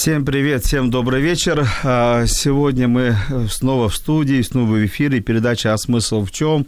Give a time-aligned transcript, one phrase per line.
[0.00, 1.68] Всем привет, всем добрый вечер.
[1.84, 3.16] А, сегодня мы
[3.50, 5.20] снова в студии, снова в эфире.
[5.20, 6.64] Передача «А смысл в чем?».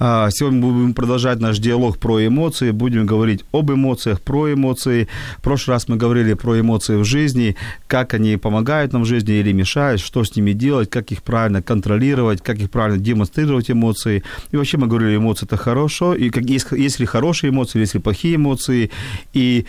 [0.00, 2.72] А, сегодня мы будем продолжать наш диалог про эмоции.
[2.72, 5.06] Будем говорить об эмоциях, про эмоции.
[5.38, 7.54] В прошлый раз мы говорили про эмоции в жизни,
[7.86, 11.62] как они помогают нам в жизни или мешают, что с ними делать, как их правильно
[11.62, 14.24] контролировать, как их правильно демонстрировать эмоции.
[14.50, 17.94] И вообще мы говорили, эмоции это хорошо, и как, есть, есть ли хорошие эмоции, есть
[17.94, 18.90] ли плохие эмоции,
[19.32, 19.66] и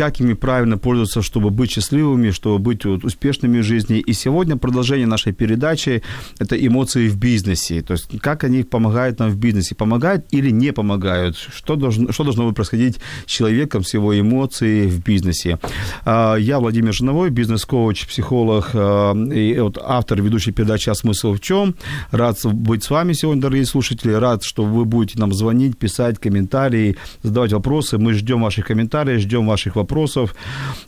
[0.00, 3.98] как ими правильно пользоваться, чтобы быть счастливыми, чтобы быть вот, успешными в жизни.
[3.98, 6.02] И сегодня продолжение нашей передачи–
[6.38, 7.82] это эмоции в бизнесе.
[7.82, 9.74] То есть как они помогают нам в бизнесе.
[9.74, 11.36] Помогают или не помогают?
[11.36, 15.58] Что должно, что должно происходить с человеком, с его эмоцией в бизнесе?
[16.06, 21.40] А, я Владимир Жиновой, бизнес-коуч, психолог а, и вот автор ведущей передачи «А смысл в
[21.40, 21.74] чем?».
[22.10, 24.12] Рад быть с вами сегодня, дорогие слушатели.
[24.12, 27.98] Рад, что вы будете нам звонить, писать комментарии, задавать вопросы.
[27.98, 29.89] Мы ждем ваших комментариев, ждем ваших вопросов.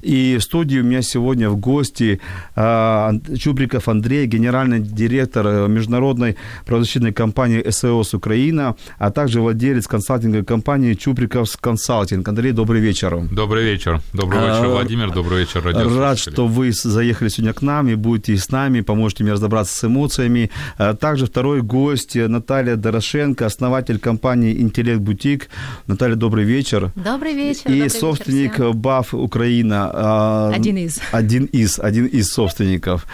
[0.03, 2.21] И в студии у меня сегодня в гости
[2.55, 6.37] а, Чубриков Андрей, генеральный директор э, международной
[6.67, 12.29] правозащитной компании СОС Украина, а также владелец консалтинговой компании Чубриков Консалтинг.
[12.29, 13.19] Андрей, добрый вечер.
[13.31, 14.01] Добрый вечер.
[14.13, 15.11] Добрый вечер, Владимир.
[15.11, 19.33] Добрый вечер, Рад, что вы заехали сегодня к нам и будете с нами, поможете мне
[19.33, 20.51] разобраться с эмоциями.
[20.79, 25.49] А также второй гость Наталья Дорошенко, основатель компании «Интеллект Бутик».
[25.87, 26.93] Наталья, добрый вечер.
[26.95, 27.71] Добрый вечер.
[27.71, 29.91] И добрый собственник вечер БАФ Украина.
[29.95, 31.01] а, Один из.
[31.13, 33.07] Один из, один из собственников.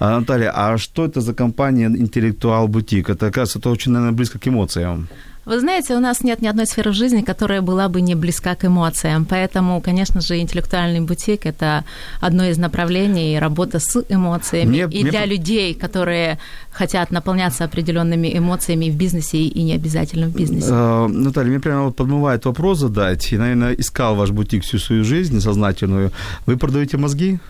[0.00, 3.08] Наталья, а что это за компания «Интеллектуал Бутик»?
[3.10, 5.08] Это, кажется, это очень, наверное, близко к эмоциям.
[5.44, 8.64] Вы знаете, у нас нет ни одной сферы жизни, которая была бы не близка к
[8.64, 9.24] эмоциям.
[9.24, 11.84] Поэтому, конечно же, интеллектуальный бутик– это
[12.20, 14.68] одно из направлений работы с эмоциями.
[14.68, 16.38] Мне- и мне для людей, которые
[16.70, 20.68] хотят наполняться определенными эмоциями в бизнесе и не обязательно в бизнесе.
[20.70, 23.32] Э, Наталья, мне прямо вот подмывает вопрос задать.
[23.32, 26.12] И, наверное, искал ваш бутик всю свою жизнь сознательную.
[26.46, 27.40] Вы продаете мозги?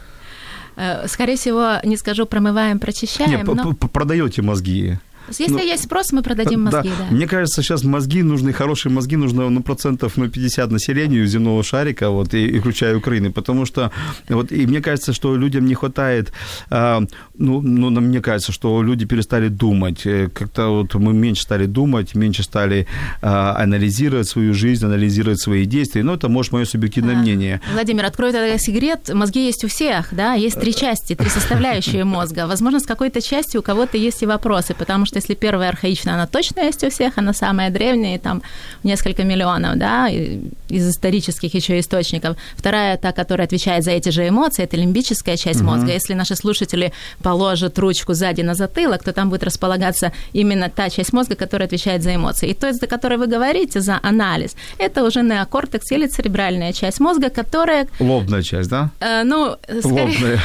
[0.77, 4.99] Э, Скорее всего, не скажу промываем, прочищаем, Нет, п- но продаете мозги.
[5.41, 7.07] Если ну, есть спрос, мы продадим мозги, да.
[7.11, 12.11] Мне кажется, сейчас мозги нужны, хорошие мозги нужно ну, процентов ну, 50 населению земного шарика,
[12.11, 13.91] вот, и, и включая Украины, потому что,
[14.29, 16.33] вот, и мне кажется, что людям не хватает,
[16.71, 17.03] а,
[17.35, 22.15] ну, ну, мне кажется, что люди перестали думать, Э, как-то вот мы меньше стали думать,
[22.15, 22.87] меньше стали
[23.23, 27.61] а, анализировать свою жизнь, анализировать свои действия, ну, это, может, мое субъективное А, мнение.
[27.73, 29.11] Владимир, открою тогда секрет.
[29.13, 32.47] Мозги есть у всех, да, есть три части, три составляющие мозга.
[32.47, 36.27] Возможно, с какой-то частью у кого-то есть и вопросы, потому что если первая архаичная, она
[36.27, 38.43] точно есть у всех, она самая древняя, и там
[38.83, 42.37] несколько миллионов, да, из исторических еще источников.
[42.57, 45.93] Вторая, та, которая отвечает за эти же эмоции, это лимбическая часть мозга.
[45.93, 51.13] Если наши слушатели положат ручку сзади на затылок, то там будет располагаться именно та часть
[51.13, 52.51] мозга, которая отвечает за эмоции.
[52.51, 57.31] И то, за которой вы говорите, за анализ, это уже неокортекс или церебральная часть мозга,
[57.31, 58.91] которая Лобная часть, да?
[59.01, 60.41] Э, ну, скорее, Лобная.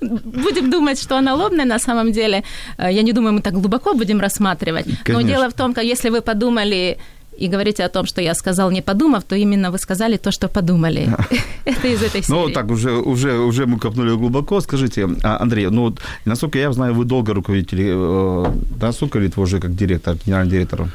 [0.24, 2.42] будем думать, что она лобная на самом деле.
[2.78, 4.86] Э, Я не думаю, мы так глубоко будем рассматривать.
[4.86, 5.28] Но Конечно.
[5.28, 6.98] дело в том, как если вы подумали
[7.40, 10.48] и говорите о том, что я сказал, не подумав, то именно вы сказали то, что
[10.48, 11.08] подумали.
[11.64, 12.38] Это из этой серии.
[12.38, 14.60] Ну, так уже, уже, уже мы копнули глубоко.
[14.60, 15.94] Скажите, а, Андрей, ну,
[16.24, 18.46] насколько я знаю, вы долго руководитель, э,
[18.80, 20.88] да, сколько лет вы уже как директор, генеральный директор?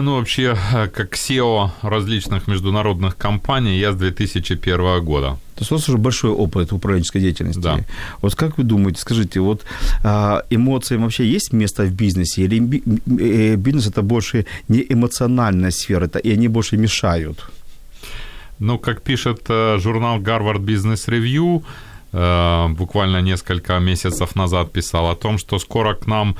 [0.00, 5.38] Ну, вообще, э, как SEO различных международных компаний, я с 2001 года.
[5.54, 7.60] То есть у вас уже большой опыт управленческой деятельности.
[7.60, 7.78] Да.
[8.22, 9.64] Вот как вы думаете, скажите, вот
[10.02, 12.42] а, эмоциям вообще есть место в бизнесе?
[12.42, 12.82] Или
[13.20, 17.50] э, бизнес это больше не эмоциональная сфера, это, и они больше мешают?
[18.58, 21.62] Ну, как пишет э, журнал Harvard Business Review,
[22.12, 26.36] э, буквально несколько месяцев назад писал о том, что скоро к нам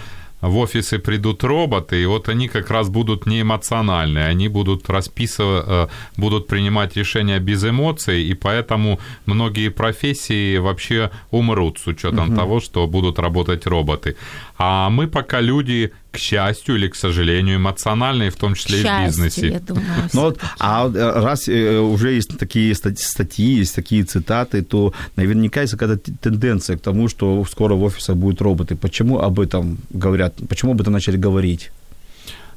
[0.49, 5.65] в офисы придут роботы, и вот они как раз будут не эмоциональные, они будут расписывать,
[5.67, 12.61] э, будут принимать решения без эмоций, и поэтому многие профессии вообще умрут с учетом того,
[12.61, 14.17] что будут работать роботы.
[14.59, 19.07] А мы пока люди, к счастью или к сожалению, эмоциональные, в том числе и в
[19.07, 19.49] бизнесе.
[19.49, 19.85] я думаю.
[20.15, 24.93] Ну вот, а э, раз э, уже есть такие стат- статьи, есть такие цитаты, то
[25.17, 28.77] наверняка есть какая-то тенденция к тому, что скоро в офисах будут роботы.
[28.77, 30.35] Почему об этом говорят?
[30.49, 31.71] Почему об этом начали говорить?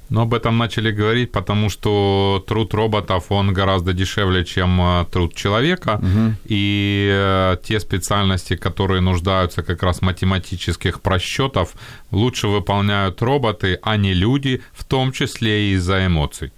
[0.09, 5.35] Но об этом начали говорить, потому что труд роботов, он гораздо дешевле, чем э, труд
[5.35, 5.99] человека.
[6.01, 6.35] Угу.
[6.45, 11.73] И э, те специальности, которые нуждаются как раз в математических просчетов,
[12.11, 16.51] лучше выполняют роботы, а не люди, в том числе и из-за эмоций.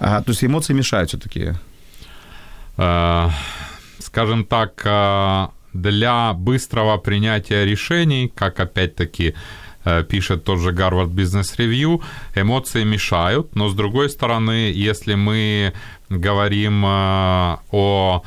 [0.00, 1.52] А, то есть эмоции мешают все-таки?
[2.78, 3.28] Э,
[3.98, 9.34] скажем так, для быстрого принятия решений, как опять-таки
[10.08, 12.02] пишет тот же Гарвард Business Review,
[12.34, 15.72] эмоции мешают, но с другой стороны, если мы
[16.08, 18.22] говорим э, о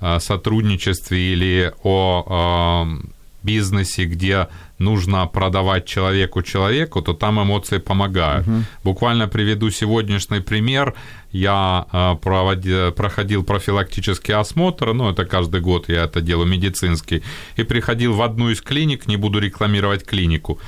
[0.00, 2.86] э, сотрудничестве или о
[3.46, 4.48] бизнесе, где
[4.78, 8.46] нужно продавать человеку человеку, то там эмоции помогают.
[8.46, 8.56] Угу.
[8.84, 10.94] Буквально приведу сегодняшний пример.
[11.32, 11.86] Я
[12.22, 17.22] проводил, проходил профилактический осмотр, ну это каждый год я это делаю, медицинский,
[17.58, 20.58] и приходил в одну из клиник, не буду рекламировать клинику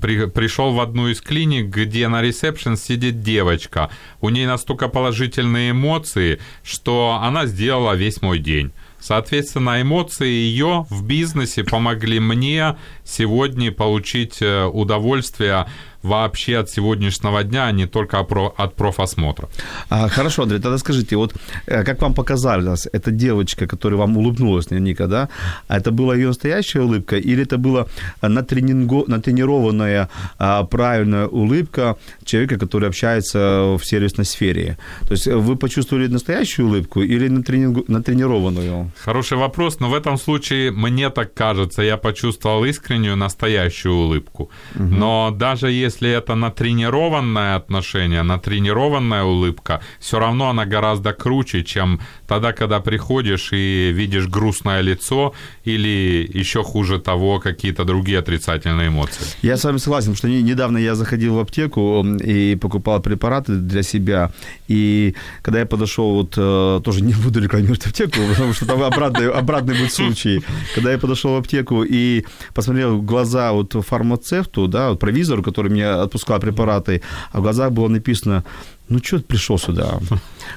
[0.00, 3.90] при, пришел в одну из клиник, где на ресепшн сидит девочка.
[4.20, 8.72] У нее настолько положительные эмоции, что она сделала весь мой день.
[9.02, 15.66] Соответственно, эмоции ее в бизнесе помогли мне сегодня получить э, удовольствие
[16.02, 19.48] вообще от сегодняшнего дня, а не только от профосмотра.
[19.88, 21.34] А, хорошо, Андрей, тогда скажите, вот
[21.66, 25.28] э, как вам показалось, эта девочка, которая вам улыбнулась наверняка, да,
[25.68, 27.86] а это была ее настоящая улыбка или это была
[28.20, 30.08] натренинго, натренированная
[30.38, 34.76] а, правильная улыбка человека, который общается в сервисной сфере?
[35.06, 38.90] То есть вы почувствовали настоящую улыбку или натренированную?
[39.04, 44.50] Хороший вопрос, но в этом случае мне так кажется, я почувствовал искреннюю настоящую улыбку.
[44.74, 44.84] Угу.
[44.84, 52.00] Но даже если если это натренированное отношение, натренированная улыбка, все равно она гораздо круче, чем
[52.26, 55.32] тогда, когда приходишь и видишь грустное лицо
[55.64, 59.24] или еще хуже того, какие-то другие отрицательные эмоции.
[59.42, 64.30] Я с вами согласен, что недавно я заходил в аптеку и покупал препараты для себя,
[64.72, 69.30] и когда я подошел, вот э, тоже не буду рекламировать аптеку, потому что там обратный,
[69.30, 70.42] обратный будет случай.
[70.74, 72.24] Когда я подошел в аптеку и
[72.54, 77.02] посмотрел в глаза вот фармацевту, да, вот провизору, который мне отпускал препараты,
[77.32, 78.44] а в глазах было написано
[78.92, 79.98] ну, что ты пришел сюда?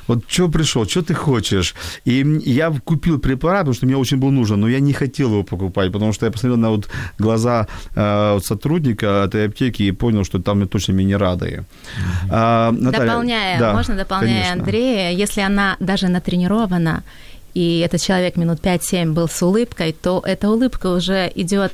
[0.08, 1.76] Вот что пришел, что ты хочешь?
[2.06, 5.44] И я купил препарат, потому что мне очень был нужен, но я не хотел его
[5.44, 6.90] покупать, потому что я посмотрел на вот
[7.20, 11.66] глаза э, сотрудника этой аптеки и понял, что там точно меня не рады.
[12.30, 14.64] А, Наталья, дополняя, да, можно дополняя конечно.
[14.64, 17.04] Андрея, если она даже натренирована,
[17.54, 21.72] и этот человек минут 5-7 был с улыбкой, то эта улыбка уже идет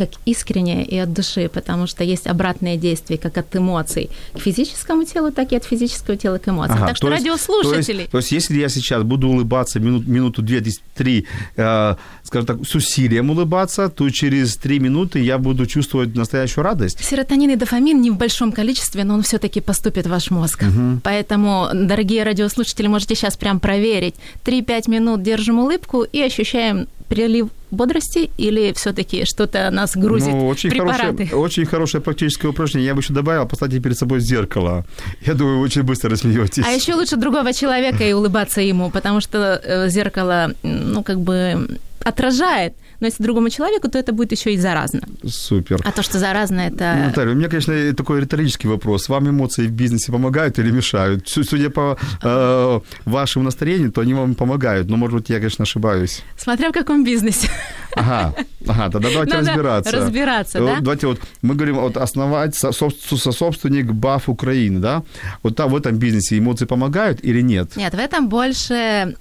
[0.00, 5.04] как искренне и от души, потому что есть обратное действие, как от эмоций к физическому
[5.04, 6.78] телу, так и от физического тела к эмоциям.
[6.78, 7.82] Ага, так что есть, радиослушатели...
[7.82, 10.62] То есть, то есть, если я сейчас буду улыбаться минут, минуту, две,
[10.94, 11.26] три,
[11.56, 17.04] э, скажем так, с усилием улыбаться, то через три минуты я буду чувствовать настоящую радость.
[17.04, 20.62] Серотонин и дофамин не в большом количестве, но он все-таки поступит в ваш мозг.
[20.62, 21.00] Угу.
[21.02, 24.14] Поэтому, дорогие радиослушатели, можете сейчас прям проверить.
[24.46, 30.70] 3-5 минут держим улыбку и ощущаем прилив бодрости или все-таки что-то нас грузит ну, очень
[30.70, 31.26] препараты?
[31.26, 32.86] Хорошее, очень хорошее практическое упражнение.
[32.86, 34.84] Я бы еще добавил, поставьте перед собой зеркало.
[35.26, 36.64] Я думаю, вы очень быстро рассмеетесь.
[36.64, 41.78] А еще лучше другого человека и улыбаться ему, потому что э, зеркало, ну, как бы
[42.04, 45.00] отражает но если другому человеку, то это будет еще и заразно.
[45.26, 45.80] Супер.
[45.84, 47.06] А то, что заразно, это...
[47.06, 49.08] Наталья, у меня, конечно, такой риторический вопрос.
[49.08, 51.28] Вам эмоции в бизнесе помогают или мешают?
[51.28, 54.88] Судя по э, вашему настроению, то они вам помогают.
[54.88, 56.22] Но, может быть, я, конечно, ошибаюсь.
[56.36, 57.48] Смотря в каком бизнесе.
[57.94, 58.34] Ага,
[58.68, 59.96] ага, тогда давайте Надо разбираться.
[59.96, 60.76] разбираться, да?
[60.80, 65.02] Давайте вот, мы говорим, вот основать сособственник БАФ Украины, да?
[65.42, 67.76] Вот там, в этом бизнесе эмоции помогают или нет?
[67.76, 69.14] Нет, в этом больше...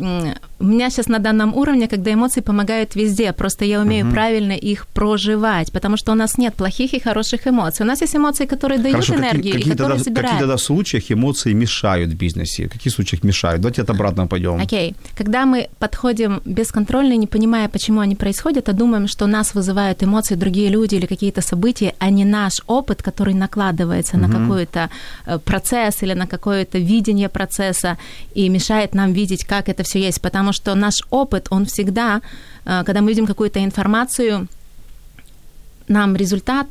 [0.61, 4.13] У меня сейчас на данном уровне, когда эмоции помогают везде, просто я умею угу.
[4.13, 7.85] правильно их проживать, потому что у нас нет плохих и хороших эмоций.
[7.85, 10.29] У нас есть эмоции, которые дают Хорошо, энергию, какие, какие и которые тогда, собирают.
[10.29, 12.67] В каких тогда случаях эмоции мешают в бизнесе?
[12.67, 13.61] В каких случаях мешают?
[13.61, 14.59] Давайте от обратно пойдем.
[14.61, 14.91] Окей.
[14.91, 14.95] Okay.
[15.17, 20.35] Когда мы подходим бесконтрольно, не понимая, почему они происходят, а думаем, что нас вызывают эмоции
[20.35, 24.27] другие люди или какие-то события, а не наш опыт, который накладывается угу.
[24.27, 24.89] на какой-то
[25.25, 27.97] э, процесс или на какое-то видение процесса
[28.35, 30.21] и мешает нам видеть, как это все есть.
[30.21, 32.21] Потому что наш опыт, он всегда
[32.69, 34.47] Э, когда мы видим какую-то информацию,
[35.87, 36.67] нам результат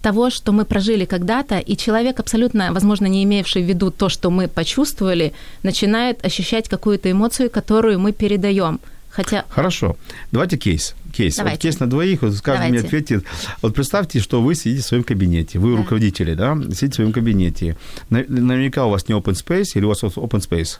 [0.00, 4.30] того, что мы прожили когда-то, и человек, абсолютно, возможно, не имевший в виду то, что
[4.30, 5.32] мы почувствовали,
[5.62, 8.80] начинает ощущать какую-то эмоцию, которую мы передаем.
[9.10, 9.44] Хотя...
[9.48, 9.96] Хорошо.
[10.32, 10.94] Давайте кейс.
[11.12, 11.38] Кейс.
[11.38, 12.22] Вот кейс на двоих.
[12.22, 13.24] Вот каждый мне ответит.
[13.60, 15.58] Вот представьте, что вы сидите в своем кабинете.
[15.58, 15.78] Вы да.
[15.78, 16.56] руководители, да?
[16.56, 17.76] Сидите в своем кабинете.
[18.10, 20.78] Наверняка у вас не open space или у вас open space?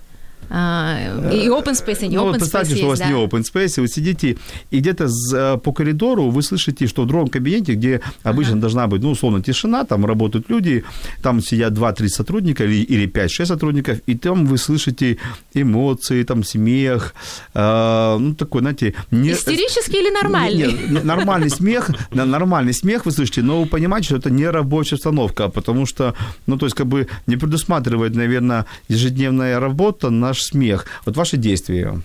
[0.51, 0.99] А,
[1.33, 3.17] и open space, и не ну, open вот представьте, space что у вас есть, не
[3.17, 3.25] да.
[3.25, 4.37] open space, и вы сидите,
[4.71, 9.03] и где-то э, по коридору вы слышите, что в другом кабинете, где обычно должна быть,
[9.03, 10.85] ну, условно, тишина, там работают люди,
[11.23, 15.19] там сидят 2-3 сотрудника или, или 5-6 сотрудников, и там вы слышите
[15.55, 17.15] эмоции, там смех,
[17.55, 18.95] э, ну, такой, знаете...
[19.11, 20.73] Не, Истерический или нормальный?
[20.73, 24.47] Не, не, нормальный смех, на- нормальный смех вы слышите, но вы понимаете, что это не
[24.47, 26.15] рабочая обстановка, потому что,
[26.47, 30.87] ну, то есть, как бы не предусматривает, наверное, ежедневная работа наш смех.
[31.05, 32.01] Вот ваши действия.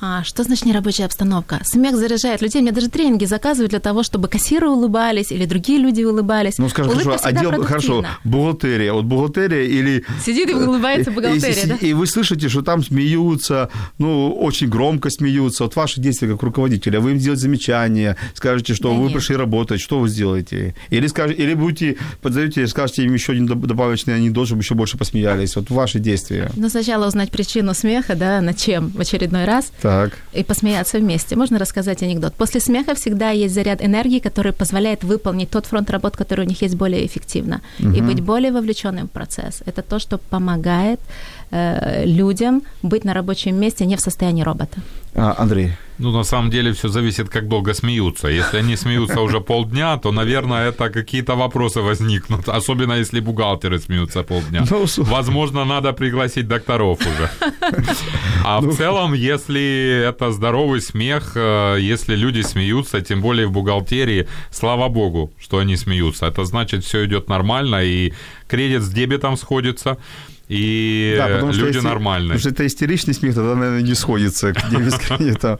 [0.00, 1.60] А, что значит нерабочая обстановка?
[1.64, 2.62] Смех заряжает людей.
[2.62, 6.58] Мне даже тренинги заказывают для того, чтобы кассиры улыбались или другие люди улыбались.
[6.58, 7.66] Ну, скажем, Улыбка хорошо, отдел, хорошо,
[8.02, 8.08] продуктивна.
[8.24, 10.04] бухгалтерия, вот бухгалтерия или...
[10.24, 11.74] Сидит и улыбается и- бухгалтерия, и, да?
[11.80, 15.64] и вы слышите, что там смеются, ну, очень громко смеются.
[15.64, 19.14] Вот ваши действия как руководителя, вы им сделаете замечание, скажете, что Да вы нет.
[19.14, 20.76] пришли работать, что вы сделаете?
[20.90, 24.96] Или, скажете, или будете, подзовете, скажете им еще один доб- добавочный анекдот, чтобы еще больше
[24.96, 25.56] посмеялись.
[25.56, 26.50] Вот ваши действия.
[26.54, 29.87] Ну, сначала узнать причину смеха, да, над чем в очередной раз, Так.
[30.32, 31.36] И посмеяться вместе.
[31.36, 32.34] Можно рассказать анекдот.
[32.34, 36.62] После смеха всегда есть заряд энергии, который позволяет выполнить тот фронт работ, который у них
[36.62, 39.62] есть более эффективно, и быть более вовлеченным в процесс.
[39.66, 41.00] Это то, что помогает
[41.50, 44.78] э, людям быть на рабочем месте не в состоянии робота.
[45.14, 45.72] А, Андрей.
[45.98, 48.28] Ну, на самом деле, все зависит, как долго смеются.
[48.28, 52.48] Если они смеются уже полдня, то, наверное, это какие-то вопросы возникнут.
[52.48, 54.64] Особенно, если бухгалтеры смеются полдня.
[54.70, 57.30] Ну, Возможно, надо пригласить докторов уже.
[58.44, 64.28] А в целом, если это здоровый смех, э, если люди смеются, тем более в бухгалтерии,
[64.52, 66.26] слава богу, что они смеются.
[66.26, 68.12] Это значит, все идет нормально, и
[68.46, 69.96] кредит с дебетом сходится,
[70.48, 72.28] и Да, потому что люди если- нормальные.
[72.28, 74.52] Потому что это истеричный смех, тогда, наверное, не сходится.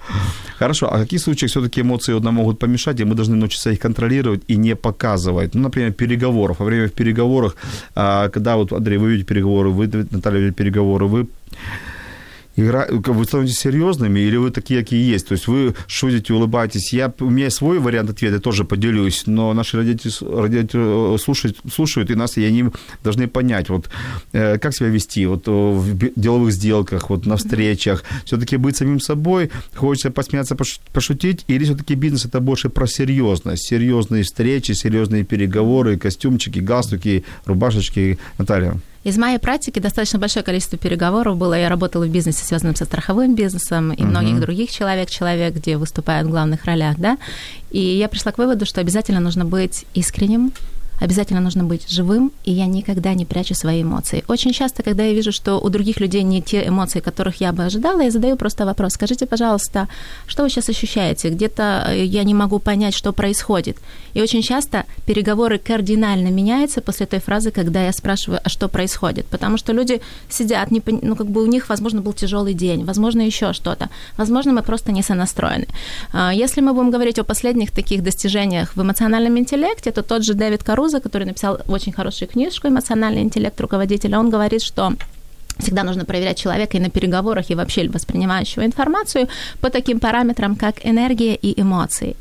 [0.59, 3.71] Хорошо, а в каких случаях все-таки эмоции вот нам могут помешать, и мы должны научиться
[3.71, 5.55] их контролировать и не показывать?
[5.55, 6.59] Ну, например, переговоров.
[6.59, 7.55] Во время переговоров,
[7.95, 11.27] а, когда вот, Андрей, вы ведете переговоры, вы, Наталья, ведете переговоры, вы
[12.59, 12.87] игра...
[12.91, 15.29] вы становитесь серьезными или вы такие, какие есть?
[15.29, 16.93] То есть вы шутите, улыбаетесь.
[16.93, 17.13] Я...
[17.21, 22.15] У меня свой вариант ответа, тоже поделюсь, но наши родители, родители э, слушают, слушают, и
[22.15, 22.65] нас, и они
[23.03, 23.89] должны понять, вот
[24.33, 28.05] э, как себя вести вот, э, в деловых сделках, вот на встречах.
[28.25, 33.69] Все-таки быть самим собой, хочется посмеяться, пош- пошутить, или все-таки бизнес это больше про серьезность,
[33.69, 38.19] серьезные встречи, серьезные переговоры, костюмчики, галстуки, рубашечки.
[38.39, 38.75] Наталья.
[39.05, 41.55] Из моей практики достаточно большое количество переговоров было.
[41.55, 46.31] Я работала в бизнесе, связанном со страховым бизнесом, и многих других человек-человек, где выступают в
[46.31, 47.17] главных ролях, да.
[47.71, 50.53] И я пришла к выводу, что обязательно нужно быть искренним,
[51.01, 54.25] обязательно нужно быть живым, и я никогда не прячу свои эмоции.
[54.29, 57.65] Очень часто, когда я вижу, что у других людей не те эмоции, которых я бы
[57.65, 58.95] ожидала, я задаю просто вопрос.
[58.95, 59.89] Скажите, пожалуйста,
[60.27, 61.29] что вы сейчас ощущаете?
[61.31, 63.77] Где-то э, я не могу понять, что происходит.
[64.15, 69.27] И очень часто переговоры кардинально меняются после той фразы, когда я спрашиваю, а что происходит?
[69.27, 72.85] Потому что люди сидят, не, пон- ну, как бы у них, возможно, был тяжелый день,
[72.85, 73.89] возможно, еще что-то.
[74.17, 75.67] Возможно, мы просто не сонастроены.
[76.13, 80.35] А, Если мы будем говорить о последних таких достижениях в эмоциональном интеллекте, то тот же
[80.35, 84.93] Дэвид Каруза, который написал очень хорошую книжку «Эмоциональный интеллект руководителя», он говорит, что
[85.59, 89.27] Всегда нужно проверять человека и на переговорах, и вообще воспринимающего информацию
[89.61, 92.15] по таким параметрам, как энергия и эмоции.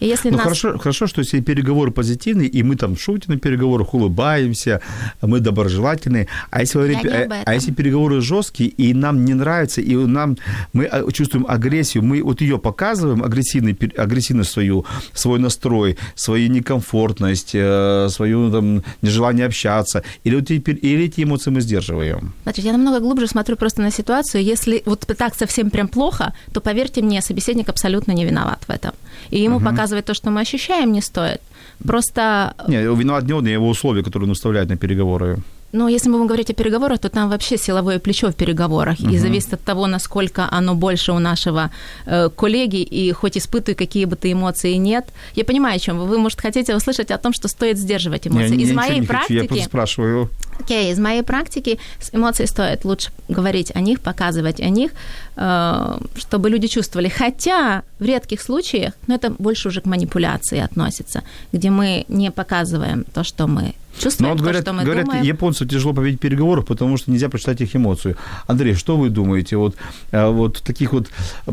[0.00, 0.44] И если Ну, нас...
[0.44, 4.80] хорошо, хорошо, что если переговоры позитивные, и мы там шутим на переговорах, улыбаемся,
[5.22, 6.28] мы доброжелательные.
[6.50, 10.36] А если, время- а- а если переговоры жесткие, и нам не нравится, и нам,
[10.72, 17.50] мы а, чувствуем агрессию, мы вот ее показываем, агрессивный, агрессивность свою, свой настрой, свою некомфортность,
[17.54, 22.32] э, свое там, нежелание общаться, или, вот эти, или эти эмоции мы сдерживаем?
[22.44, 24.44] Значит, я намного глубже смотрю просто на ситуацию.
[24.44, 28.92] Если вот так совсем прям плохо, то, поверьте мне, собеседник абсолютно не виноват в этом.
[29.30, 31.40] И ему показывать то, что мы ощущаем, не стоит.
[31.86, 35.38] Просто Не, виноват не он, а его условия, которые он выставляет на переговоры.
[35.72, 39.00] Ну, если мы будем говорить о переговорах, то там вообще силовое плечо в переговорах.
[39.00, 41.70] И зависит от того, насколько оно больше у нашего
[42.06, 45.04] э, коллеги, и хоть испытывай какие бы ты эмоции нет.
[45.34, 46.06] Я понимаю, о чем вы.
[46.06, 48.48] Вы, может, хотите услышать о том, что стоит сдерживать Не, эмоции.
[48.48, 49.32] я Из ничего моей не хочу, практики...
[49.34, 50.30] я просто спрашиваю.
[50.58, 54.92] Окей, из моей практики с эмоций стоит лучше говорить о них, показывать о них,
[55.36, 57.08] э, чтобы люди чувствовали.
[57.08, 63.04] Хотя в редких случаях, но это больше уже к манипуляции относится, где мы не показываем
[63.12, 65.24] то, что мы Но чувствуем, вот то, говорят, что мы говорят думаем.
[65.24, 68.16] японцам тяжело победить переговоров, потому что нельзя прочитать их эмоцию.
[68.46, 69.56] Андрей, что вы думаете?
[69.56, 69.76] Вот,
[70.12, 71.08] э, вот в таких вот,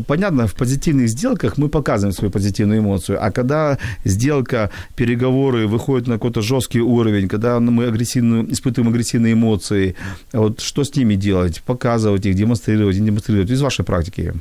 [0.06, 6.14] понятно, в позитивных сделках мы показываем свою позитивную эмоцию, а когда сделка, переговоры выходят на
[6.14, 9.96] какой-то жесткий уровень, когда мы агрессивно, испытываем агрессивные эмоции,
[10.32, 11.62] вот что с ними делать?
[11.62, 13.50] Показывать их, демонстрировать, не демонстрировать?
[13.50, 14.34] Из вашей практики.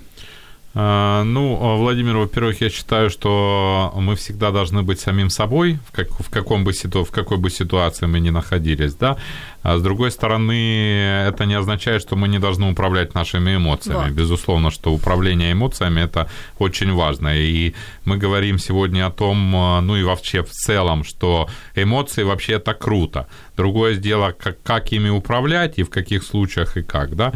[0.77, 6.09] А, ну, Владимир, во-первых, я считаю, что мы всегда должны быть самим собой, в, как,
[6.09, 9.15] в, каком бы ситу, в какой бы ситуации мы ни находились, да.
[9.63, 14.09] А с другой стороны, это не означает, что мы не должны управлять нашими эмоциями.
[14.09, 14.11] Вот.
[14.11, 16.29] Безусловно, что управление эмоциями– это
[16.59, 17.35] очень важно.
[17.35, 19.51] И мы говорим сегодня о том,
[19.87, 23.27] ну и вообще в целом, что эмоции вообще это круто.
[23.57, 27.31] Другое дело, как, как ими управлять и в каких случаях и как, да.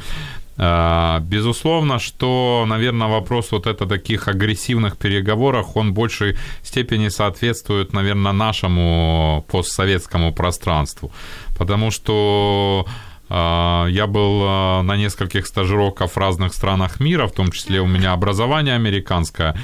[0.62, 7.94] А, безусловно, что, наверное, вопрос вот это таких агрессивных переговорах, он в большей степени соответствует,
[7.94, 11.12] наверное, нашему постсоветскому пространству.
[11.58, 12.86] Потому что
[13.30, 17.88] а, я был а, на нескольких стажировках в разных странах мира, в том числе у
[17.88, 19.56] меня образование американское.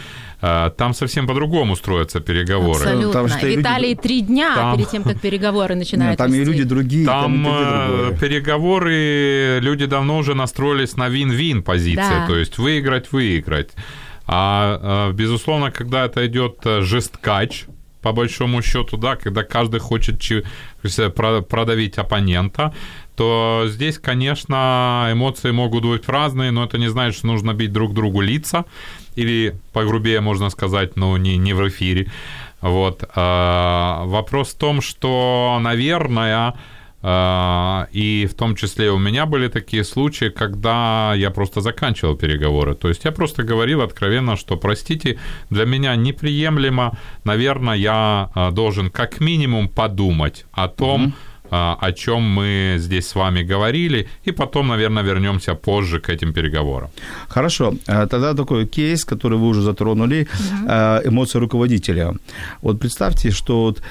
[0.48, 2.78] А, там совсем по-другому строятся переговоры.
[2.78, 3.14] Абсолютно.
[3.14, 4.02] Там, что в Италии люди...
[4.02, 4.78] три дня там...
[4.78, 6.24] перед тем, как переговоры начинаются.
[6.24, 7.08] Там и люди другие.
[7.08, 12.28] Там, там э, переговоры, люди давно уже настроились на вин-вин позиции, да.
[12.28, 13.72] то есть выиграть, выиграть.
[14.28, 17.66] А, безусловно, когда это идет э, жесткач,
[18.06, 20.22] по большому счету, да, когда каждый хочет
[21.50, 22.72] продавить оппонента,
[23.16, 27.96] то здесь, конечно, эмоции могут быть разные, но это не значит, что нужно бить друг
[27.96, 28.66] другу лица,
[29.16, 32.12] или погрубее можно сказать, но не, не в эфире.
[32.62, 33.04] Вот.
[33.16, 36.54] А, вопрос в том, что, наверное,
[37.08, 42.74] и в том числе у меня были такие случаи, когда я просто заканчивал переговоры.
[42.74, 45.20] То есть я просто говорил откровенно, что, простите,
[45.50, 51.35] для меня неприемлемо, наверное, я а, должен как минимум подумать о том, mm-hmm а,
[51.80, 56.90] о чем мы здесь с вами говорили, и потом, наверное, вернемся позже к этим переговорам.
[57.28, 57.74] Хорошо.
[57.88, 60.28] А, тогда такой кейс, который вы уже затронули,
[60.66, 62.14] uh эмоции руководителя.
[62.62, 63.82] Вот представьте, что вот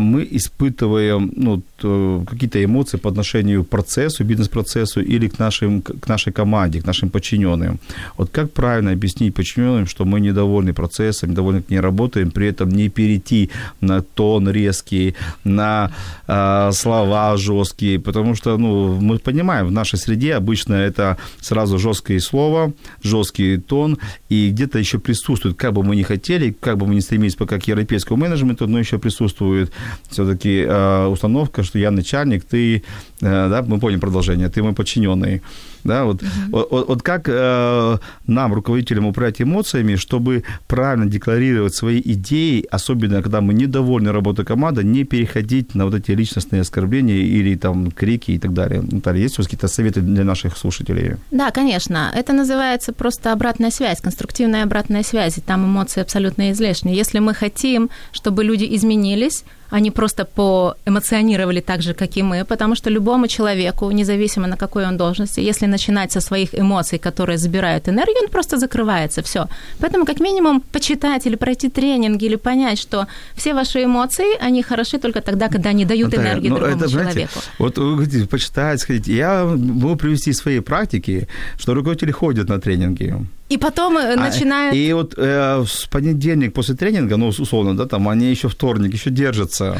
[0.00, 6.08] мы испытываем ну, э, какие-то эмоции по отношению к процессу, бизнес-процессу или к, нашим, к
[6.08, 7.78] нашей команде, к нашим подчиненным.
[8.16, 12.68] Вот как правильно объяснить подчиненным, что мы недовольны процессом, недовольны к ней работаем, при этом
[12.68, 13.50] не перейти
[13.80, 15.14] на тон резкий,
[15.44, 15.90] на
[16.28, 21.78] э, слова слова жесткие, потому что, ну, мы понимаем, в нашей среде обычно это сразу
[21.78, 26.86] жесткое слово, жесткий тон, и где-то еще присутствует, как бы мы ни хотели, как бы
[26.86, 29.72] мы ни стремились пока к европейскому менеджменту, но еще присутствует
[30.10, 32.80] все-таки э, установка, что я начальник, ты, э,
[33.20, 35.42] да, мы поняли продолжение, ты мой подчиненный.
[35.84, 36.50] Да, вот, uh-huh.
[36.50, 43.20] вот, вот, вот как э, нам, руководителям, управлять эмоциями, чтобы правильно декларировать свои идеи, особенно
[43.20, 48.32] когда мы недовольны работой команды, не переходить на вот эти личностные оскорбления или там крики
[48.32, 48.82] и так далее.
[48.82, 51.16] Наталья, есть у вас какие-то советы для наших слушателей?
[51.30, 52.10] Да, конечно.
[52.14, 55.34] Это называется просто обратная связь, конструктивная обратная связь.
[55.46, 56.90] Там эмоции абсолютно излишни.
[56.90, 62.76] Если мы хотим, чтобы люди изменились, они просто поэмоционировали так же, как и мы, потому
[62.76, 67.88] что любому человеку, независимо на какой он должности, если начинать со своих эмоций, которые забирают
[67.88, 69.46] энергию, он просто закрывается, все.
[69.80, 74.98] Поэтому как минимум почитать или пройти тренинг, или понять, что все ваши эмоции, они хороши
[74.98, 77.12] только тогда, когда они дают Наталья, энергию ну, другому это, человеку.
[77.12, 82.60] Знаете, вот вы говорите, почитать, сказать, я могу привести свои практики, что руководители ходят на
[82.60, 83.14] тренинги.
[83.52, 84.74] И потом э, начинают...
[84.74, 88.94] А, и вот э, в понедельник после тренинга, ну, условно, да, там они еще вторник,
[88.94, 89.76] еще держатся.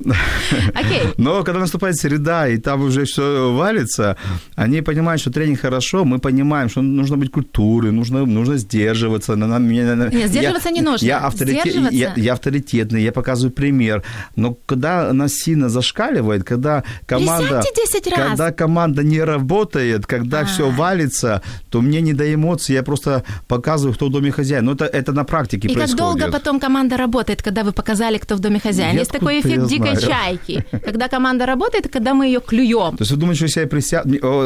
[0.00, 1.14] Okay.
[1.18, 4.16] Но когда наступает среда, и там уже все валится,
[4.56, 9.36] они понимают, что тренинг хорошо, мы понимаем, что нужно быть культурой, нужно, нужно сдерживаться.
[9.36, 11.06] На, на, на, Нет, сдерживаться я, не нужно.
[11.06, 14.02] Я, авторитет, я, я авторитетный, я показываю пример.
[14.36, 17.62] Но когда нас сильно зашкаливает, когда команда...
[17.76, 18.28] 10 раз.
[18.28, 20.44] Когда команда не работает, когда а.
[20.44, 24.64] все валится, то мне не до эмоций, я просто показываю, кто в доме хозяин.
[24.64, 25.98] Но это, это на практике И происходит.
[25.98, 28.94] как долго потом команда работает, когда вы показали, кто в доме хозяин?
[28.94, 30.64] Я Есть такой эффект дикой чайки.
[30.84, 32.96] Когда команда работает, когда мы ее клюем.
[32.96, 34.04] То есть вы думаете, что я присяг...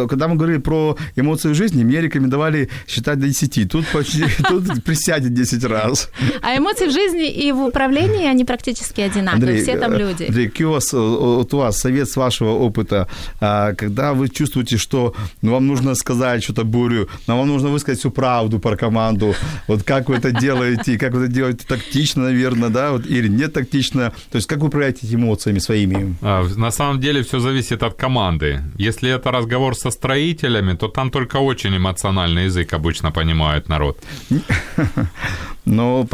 [0.08, 3.70] Когда мы говорили про эмоции в жизни, мне рекомендовали считать до 10.
[3.70, 6.10] Тут, почти, тут присядет 10 раз.
[6.42, 9.50] А эмоции в жизни и в управлении, они практически одинаковые.
[9.50, 10.24] Андрей, Все там люди.
[10.24, 13.08] Андрей, какой у вас, вот у вас совет с вашего опыта,
[13.40, 18.10] а, когда вы чувствуете, что вам нужно сказать что-то бурю, но вам нужно высказать всю
[18.14, 19.34] правду про команду,
[19.68, 23.48] вот как вы это делаете, как вы это делаете тактично, наверное, да, вот, или не
[23.48, 26.16] тактично, то есть как вы управляете эмоциями своими?
[26.22, 28.62] А, на самом деле все зависит от команды.
[28.76, 33.98] Если это разговор со строителями, то там только очень эмоциональный язык обычно понимает народ.
[35.64, 36.06] Но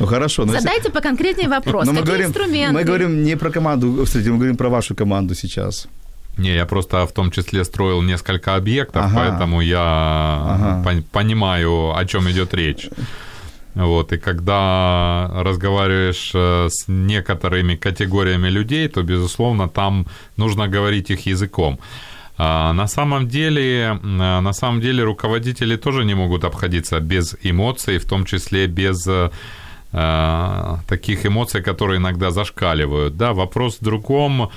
[0.00, 0.44] ну хорошо.
[0.44, 0.92] Но Задайте если...
[0.92, 1.86] поконкретнее вопрос.
[1.86, 2.74] Но мы Какие говорим, инструменты?
[2.74, 5.88] Мы говорим не про команду, кстати, мы говорим про вашу команду сейчас.
[6.36, 9.14] Не, я просто в том числе строил несколько объектов, ага.
[9.16, 10.82] поэтому я ага.
[10.84, 12.90] пон- понимаю, о чем идет речь.
[13.74, 21.26] Вот, и когда разговариваешь э, с некоторыми категориями людей, то, безусловно, там нужно говорить их
[21.26, 21.78] языком.
[22.38, 28.04] А, на самом деле, на самом деле руководители тоже не могут обходиться без эмоций, в
[28.04, 29.30] том числе без э,
[30.86, 33.16] таких эмоций, которые иногда зашкаливают.
[33.16, 34.50] Да, вопрос в другом,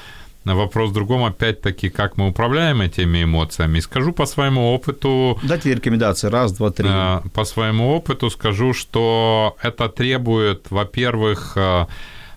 [0.55, 3.79] вопрос в другом, опять-таки, как мы управляем этими эмоциями.
[3.79, 5.39] Скажу по своему опыту...
[5.43, 6.27] Дайте рекомендации.
[6.27, 6.87] Раз, два, три.
[6.89, 11.85] Э, по своему опыту скажу, что это требует, во-первых, э,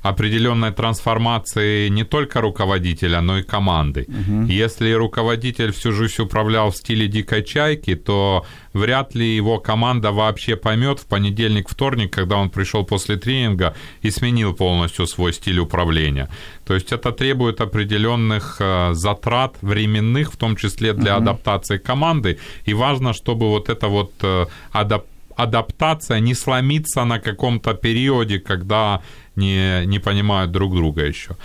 [0.02, 4.06] определенной трансформации не только руководителя, но и команды.
[4.08, 4.46] Угу.
[4.46, 10.56] Если руководитель всю жизнь управлял в стиле дикой чайки, то вряд ли его команда вообще
[10.56, 16.28] поймет в понедельник, вторник, когда он пришел после тренинга и сменил полностью свой стиль управления.
[16.66, 21.22] То есть это требует определенных э, затрат временных, в том числе для угу.
[21.22, 22.38] адаптации команды.
[22.64, 25.04] И важно, чтобы вот это вот э, адап
[25.36, 29.02] адаптация не сломится на каком-то периоде, когда
[29.36, 31.36] не, не понимают друг друга еще.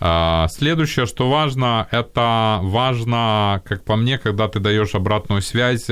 [0.00, 5.88] А, следующее, что важно, это важно, как по мне, когда ты даешь обратную связь,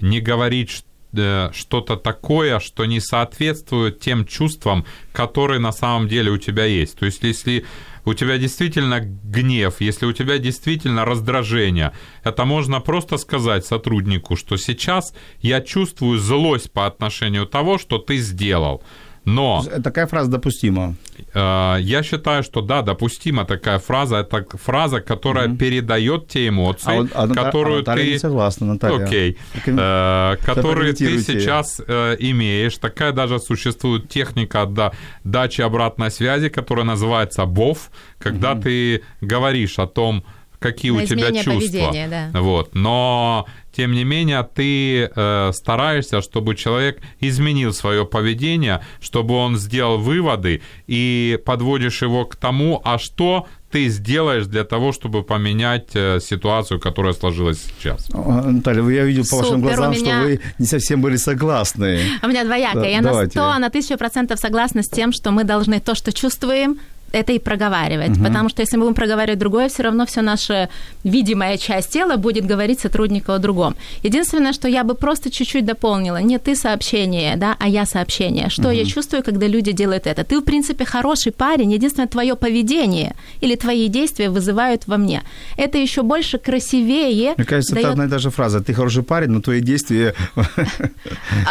[0.00, 6.38] не говорить э, что-то такое, что не соответствует тем чувствам, которые на самом деле у
[6.38, 6.98] тебя есть.
[6.98, 7.64] То есть, если
[8.04, 11.92] у тебя действительно гнев, если у тебя действительно раздражение,
[12.24, 18.16] это можно просто сказать сотруднику, что сейчас я чувствую злость по отношению того, что ты
[18.16, 18.82] сделал.
[19.28, 19.62] Но...
[19.84, 20.94] Такая фраза допустима.
[21.34, 24.16] Э, я считаю, что да, допустима такая фраза.
[24.16, 25.56] Это фраза, которая угу.
[25.56, 28.12] передает те эмоции, а, а, которую а, ты...
[28.12, 29.04] не согласна, Наталья.
[29.04, 29.36] Окей.
[29.66, 32.78] Э, которые ты сейчас э, имеешь.
[32.78, 34.92] Такая даже существует техника да,
[35.24, 38.62] дачи обратной связи, которая называется БОВ, когда угу.
[38.62, 40.24] ты говоришь о том,
[40.58, 41.92] какие На у тебя чувства.
[41.92, 42.30] Да.
[42.40, 42.74] Вот.
[42.74, 43.46] Но
[43.78, 50.62] тем не менее ты э, стараешься, чтобы человек изменил свое поведение, чтобы он сделал выводы
[50.88, 56.80] и подводишь его к тому, а что ты сделаешь для того, чтобы поменять э, ситуацию,
[56.80, 58.08] которая сложилась сейчас?
[58.12, 60.00] Наталья, я видел по Супер, вашим глазам, меня...
[60.00, 62.00] что вы не совсем были согласны.
[62.20, 62.82] У меня двоякое.
[62.82, 63.38] Да, я давайте.
[63.38, 66.80] на 100, на 1000% согласна с тем, что мы должны то, что чувствуем,
[67.12, 68.16] это и проговаривать.
[68.16, 68.24] Угу.
[68.24, 70.68] Потому что если мы будем проговаривать другое, все равно все наша
[71.04, 73.74] видимая часть тела будет говорить сотруднику о другом.
[74.02, 78.48] Единственное, что я бы просто чуть-чуть дополнила, не ты сообщение, да, а я сообщение.
[78.48, 78.76] Что угу.
[78.76, 80.24] я чувствую, когда люди делают это?
[80.24, 85.22] Ты, в принципе, хороший парень, единственное, твое поведение или твои действия вызывают во мне.
[85.56, 87.34] Это еще больше красивее.
[87.36, 87.84] Мне кажется, даёт...
[87.84, 88.60] это одна и та же фраза.
[88.60, 90.14] Ты хороший парень, но твои действия...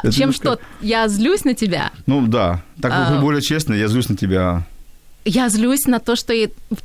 [0.04, 0.60] А чем что?
[0.82, 1.92] Я злюсь на тебя?
[2.06, 2.62] Ну да.
[2.82, 3.20] Так а.
[3.22, 4.66] более честно, я злюсь на тебя
[5.28, 6.34] я злюсь на то, что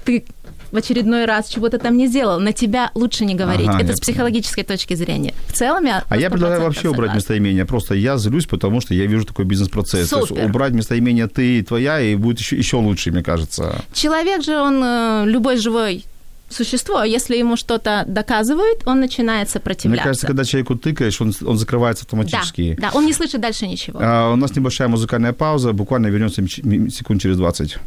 [0.05, 0.25] ты
[0.73, 2.41] в очередной раз чего-то там не сделал.
[2.41, 3.69] На тебя лучше не говорить.
[3.69, 5.35] Ага, Это с психологической точки зрения.
[5.47, 6.03] В целом я...
[6.09, 7.03] А я предлагаю вообще согласна.
[7.03, 7.67] убрать местоимение.
[7.67, 10.09] Просто я злюсь, потому что я вижу такой бизнес-процесс.
[10.09, 13.85] То есть убрать местоимение ты и твоя, и будет еще, еще лучше, мне кажется.
[13.93, 16.05] Человек же, он э, любой живой
[16.49, 19.89] существо, а если ему что-то доказывают, он начинает сопротивляться.
[19.89, 22.77] Мне кажется, когда человеку тыкаешь, он, он закрывается автоматически.
[22.79, 23.99] Да, да, он не слышит дальше ничего.
[24.03, 27.79] А, у нас небольшая музыкальная пауза, буквально вернемся секунд через 20.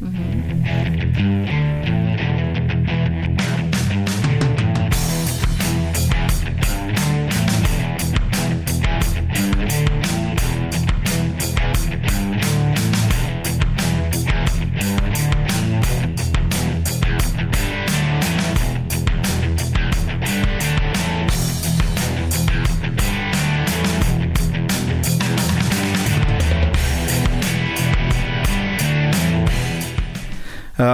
[0.00, 0.12] 嗯。
[1.14, 1.91] 哼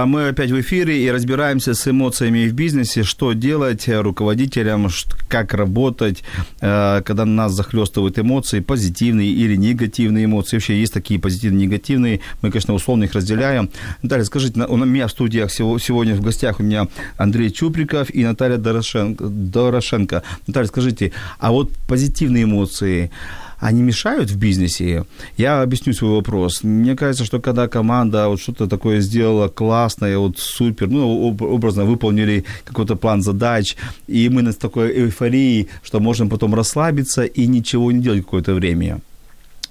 [0.05, 4.87] мы опять в эфире и разбираемся с эмоциями в бизнесе, что делать руководителям,
[5.27, 6.23] как работать,
[6.61, 10.57] а, когда нас захлестывают эмоции, позитивные или негативные эмоции.
[10.57, 12.19] Вообще есть такие позитивные, негативные.
[12.41, 13.69] Мы, конечно, условно их разделяем.
[14.03, 18.57] Наталья, скажите, у меня в студиях сегодня в гостях у меня Андрей Чуприков и Наталья
[18.57, 19.25] Дорошенко.
[19.27, 20.23] Дорошенко.
[20.45, 23.11] Наталья, скажите, а вот позитивные эмоции,
[23.59, 25.05] они мешают в бизнесе?
[25.37, 26.63] Я объясню свой вопрос.
[26.63, 32.45] Мне кажется, что когда команда вот что-то такое сделала классное, вот супер, ну, образно выполнили
[32.63, 33.75] какой-то план задач,
[34.07, 38.99] и мы на такой эйфории, что можем потом расслабиться и ничего не делать какое-то время.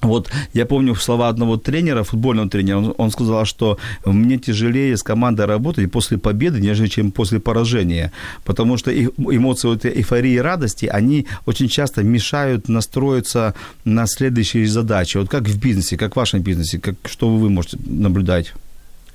[0.01, 5.03] Вот я помню слова одного тренера, футбольного тренера, он, он сказал, что мне тяжелее с
[5.03, 8.13] командой работать после победы, нежели чем после поражения,
[8.45, 15.19] потому что эмоции вот эйфории и радости, они очень часто мешают настроиться на следующие задачи.
[15.19, 18.53] Вот как в бизнесе, как в вашем бизнесе, как, что вы можете наблюдать?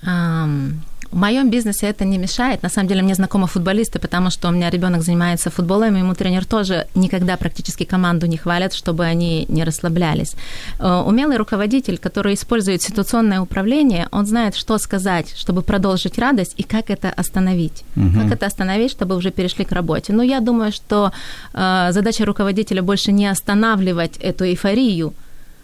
[0.06, 0.74] Um,
[1.14, 2.64] в моем бизнесе это не мешает.
[2.64, 6.16] На самом деле мне знакомы футболисты, потому что у меня ребенок занимается футболом, и ему
[6.16, 10.36] тренер тоже никогда практически команду не хвалят, чтобы они не расслаблялись.
[10.80, 16.64] Э, умелый руководитель, который использует ситуационное управление, он знает, что сказать, чтобы продолжить радость, и
[16.64, 17.84] как это остановить.
[17.96, 18.20] Угу.
[18.22, 20.14] Как это остановить, чтобы уже перешли к работе.
[20.14, 21.12] Но я думаю, что
[21.54, 25.14] э, задача руководителя больше не останавливать эту эйфорию,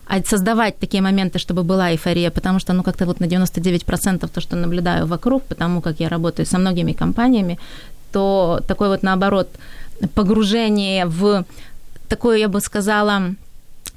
[0.10, 4.42] а создавать такие моменты, чтобы была эйфория, потому что, ну, как-то вот на 99% то,
[4.42, 7.60] что наблюдаю вокруг, потому как я работаю со многими компаниями,
[8.12, 9.48] то такое вот, наоборот,
[10.16, 11.46] погружение в
[12.08, 13.22] такое, я бы сказала,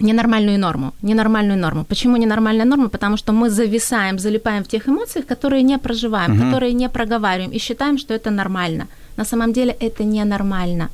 [0.00, 0.92] ненормальную норму.
[1.02, 1.84] Ненормальную норму.
[1.84, 2.88] Почему ненормальная норма?
[2.88, 6.44] Потому что мы зависаем, залипаем в тех эмоциях, которые не проживаем, угу.
[6.44, 8.86] которые не проговариваем и считаем, что это нормально.
[9.16, 10.88] На самом деле это ненормально.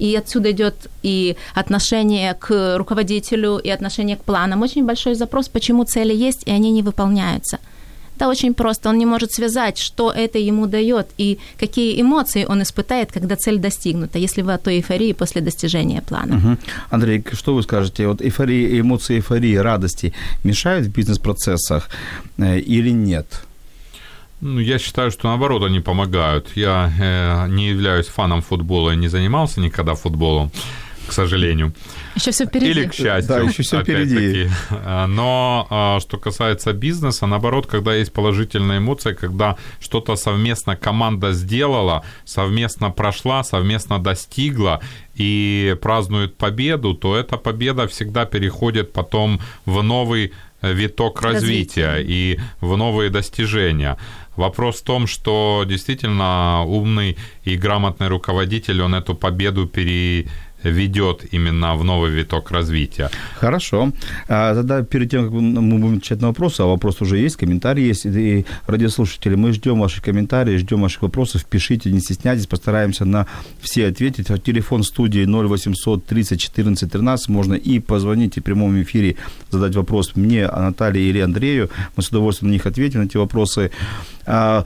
[0.00, 4.62] И отсюда идет и отношение к руководителю, и отношение к планам.
[4.62, 7.58] Очень большой запрос, почему цели есть, и они не выполняются.
[8.20, 8.90] Это очень просто.
[8.90, 13.58] Он не может связать, что это ему дает и какие эмоции он испытает, когда цель
[13.58, 16.36] достигнута, если вы о той эйфории после достижения плана.
[16.36, 16.56] Угу.
[16.90, 18.06] Андрей, что вы скажете?
[18.06, 20.12] Вот эйфория, эмоции эйфории, радости
[20.44, 21.88] мешают в бизнес-процессах
[22.38, 23.26] э, или нет?
[24.40, 26.50] Ну, я считаю, что наоборот они помогают.
[26.54, 30.50] Я э, не являюсь фаном футбола и не занимался никогда футболом,
[31.06, 31.74] к сожалению.
[32.14, 32.70] Еще все впереди.
[32.70, 33.28] Или к счастью.
[33.28, 34.48] Да, еще все впереди.
[34.70, 41.32] А, но а, что касается бизнеса, наоборот, когда есть положительные эмоции, когда что-то совместно команда
[41.32, 44.80] сделала, совместно прошла, совместно достигла
[45.14, 52.40] и празднует победу, то эта победа всегда переходит потом в новый виток развития, развития и
[52.60, 53.96] в новые достижения.
[54.36, 60.28] Вопрос в том, что действительно умный и грамотный руководитель, он эту победу пере
[60.62, 63.10] ведет именно в новый виток развития.
[63.36, 63.92] Хорошо.
[64.28, 67.86] А, тогда перед тем, как мы будем отвечать на вопросы, а вопрос уже есть, комментарий
[67.86, 73.26] есть, и радиослушатели, мы ждем ваши комментарии, ждем ваших вопросов, пишите, не стесняйтесь, постараемся на
[73.60, 74.28] все ответить.
[74.42, 79.16] Телефон студии 0800 30 14 13, можно и позвонить, и в прямом эфире
[79.50, 83.70] задать вопрос мне, Наталье или Андрею, мы с удовольствием на них ответим, на эти вопросы.
[84.26, 84.64] А,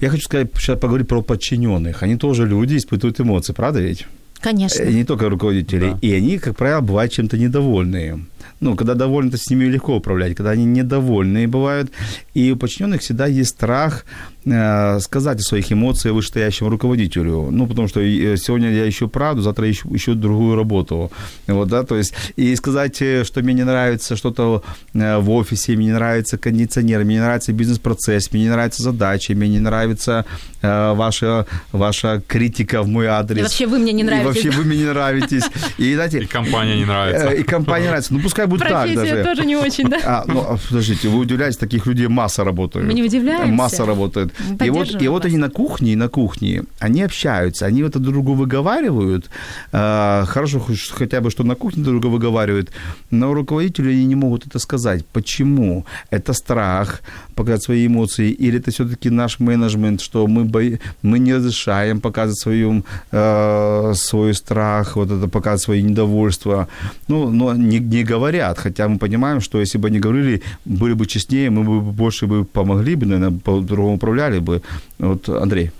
[0.00, 2.02] я хочу сказать, сейчас поговорить про подчиненных.
[2.02, 4.06] Они тоже люди, испытывают эмоции, правда ведь?
[4.44, 4.84] Конечно.
[4.84, 5.92] Не только руководители.
[5.92, 5.98] Да.
[6.02, 8.26] И они, как правило, бывают чем-то недовольные.
[8.64, 10.34] Ну, когда довольны, то с ними легко управлять.
[10.34, 11.92] Когда они недовольные бывают.
[12.32, 14.04] И у подчиненных всегда есть страх
[14.46, 17.48] Э, сказать о своих эмоциях вышестоящему руководителю.
[17.50, 21.10] Ну, потому что э, сегодня я ищу правду, завтра ищу, ищу другую работу.
[21.46, 25.86] Вот, да, то есть, и сказать, э, что мне не нравится что-то в офисе, мне
[25.86, 30.26] не нравится кондиционер, мне не нравится бизнес-процесс, мне не нравятся задачи, мне не нравится
[30.62, 33.38] ваша, ваша критика в мой адрес.
[33.38, 34.24] И вообще вы мне не нравитесь.
[34.24, 35.44] И вообще вы мне не нравитесь.
[35.78, 37.30] И, знаете, и компания не нравится.
[37.30, 38.14] И компания нравится.
[38.14, 39.24] Ну, пускай будет так даже.
[39.24, 39.98] тоже не очень, да?
[40.14, 42.86] А, ну, а, подождите, вы удивляетесь, таких людей масса работают.
[42.86, 43.52] Мы не удивляемся.
[43.52, 44.32] Масса работает.
[44.64, 48.34] И вот, и вот они на кухне, и на кухне, они общаются, они друг другу
[48.34, 49.30] выговаривают.
[49.72, 52.70] Э, хорошо, хотя бы, что на кухне друг друга выговаривают,
[53.10, 55.04] но руководители они не могут это сказать.
[55.12, 55.84] Почему?
[56.10, 57.00] Это страх
[57.34, 60.60] показать свои эмоции, или это все-таки наш менеджмент, что мы, бо...
[61.02, 66.68] мы не разрешаем показывать свою, э, свой страх, вот это показывать свое недовольство.
[67.08, 71.06] Ну, но не, не говорят, хотя мы понимаем, что если бы они говорили, были бы
[71.06, 74.60] честнее, мы бы больше бы помогли бы, наверное, по-другому управляли бы.
[74.98, 75.70] Вот, Андрей.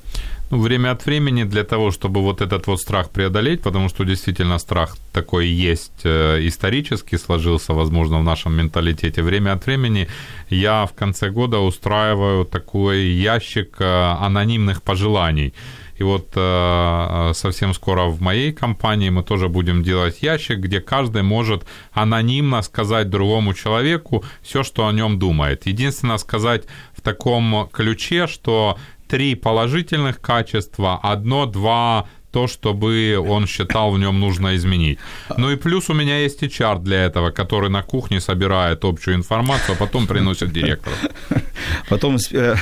[0.50, 4.58] Ну, время от времени для того, чтобы вот этот вот страх преодолеть, потому что действительно
[4.58, 9.22] страх такой есть, э, исторически сложился, возможно, в нашем менталитете.
[9.22, 10.06] Время от времени
[10.50, 13.84] я в конце года устраиваю такой ящик э,
[14.26, 15.52] анонимных пожеланий.
[15.96, 21.22] И вот э, совсем скоро в моей компании мы тоже будем делать ящик, где каждый
[21.22, 25.66] может анонимно сказать другому человеку все, что о нем думает.
[25.66, 26.64] Единственное сказать
[26.96, 28.76] в таком ключе, что
[29.08, 34.98] три положительных качества, одно-два то, чтобы он считал в нем нужно изменить.
[35.38, 39.76] Ну и плюс у меня есть HR для этого, который на кухне собирает общую информацию,
[39.76, 40.96] а потом приносит директору.
[41.88, 42.56] Потом, э,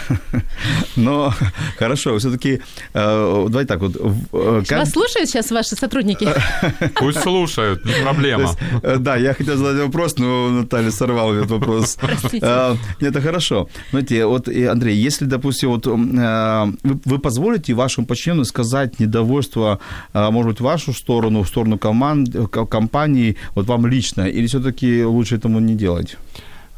[0.97, 1.35] но
[1.79, 2.61] хорошо, все-таки
[2.95, 3.97] э, давай так вот.
[4.33, 6.29] Э, Вас слушают сейчас ваши сотрудники?
[6.95, 8.51] Пусть слушают, не проблема.
[8.99, 11.97] Да, я хотел задать вопрос, но Наталья сорвала этот вопрос.
[12.01, 12.77] Простите.
[13.01, 13.69] Это хорошо.
[13.91, 19.79] Знаете, вот, Андрей, если, допустим, вот вы позволите вашему подчиненному сказать недовольство чувства,
[20.13, 22.29] а, может быть, в вашу сторону, в сторону команд,
[22.71, 26.17] компании, вот вам лично, или все-таки лучше этому не делать?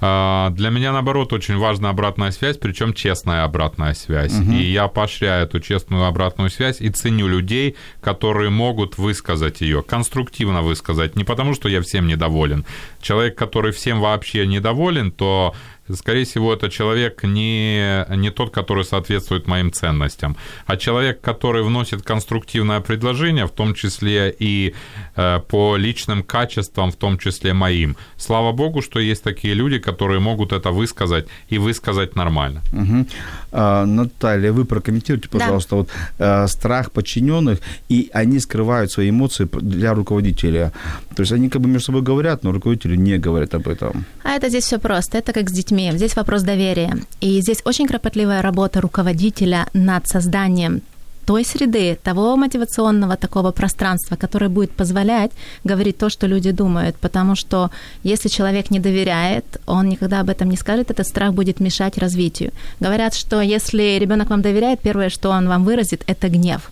[0.00, 4.32] А, для меня, наоборот, очень важна обратная связь, причем честная обратная связь.
[4.32, 4.52] Угу.
[4.52, 10.62] И я поощряю эту честную обратную связь и ценю людей, которые могут высказать ее, конструктивно
[10.62, 11.16] высказать.
[11.16, 12.64] Не потому, что я всем недоволен.
[13.00, 15.54] Человек, который всем вообще недоволен, то
[15.92, 22.02] скорее всего, это человек не, не тот, который соответствует моим ценностям, а человек, который вносит
[22.02, 24.74] конструктивное предложение, в том числе и
[25.16, 27.96] э, по личным качествам, в том числе моим.
[28.16, 32.62] Слава богу, что есть такие люди, которые могут это высказать и высказать нормально.
[32.72, 33.06] Угу.
[33.52, 35.76] А, Наталья, вы прокомментируйте, пожалуйста, да.
[35.76, 40.72] вот э, страх подчиненных, и они скрывают свои эмоции для руководителя.
[41.14, 44.04] То есть они как бы между собой говорят, но руководители не говорят об этом.
[44.22, 45.18] А это здесь все просто.
[45.18, 45.73] Это как с детьми.
[45.96, 46.96] Здесь вопрос доверия.
[47.20, 50.82] И здесь очень кропотливая работа руководителя над созданием
[51.26, 55.30] той среды, того мотивационного такого пространства, которое будет позволять
[55.64, 56.96] говорить то, что люди думают.
[56.96, 57.70] Потому что
[58.02, 62.52] если человек не доверяет, он никогда об этом не скажет, этот страх будет мешать развитию.
[62.80, 66.70] Говорят, что если ребенок вам доверяет, первое, что он вам выразит, это гнев.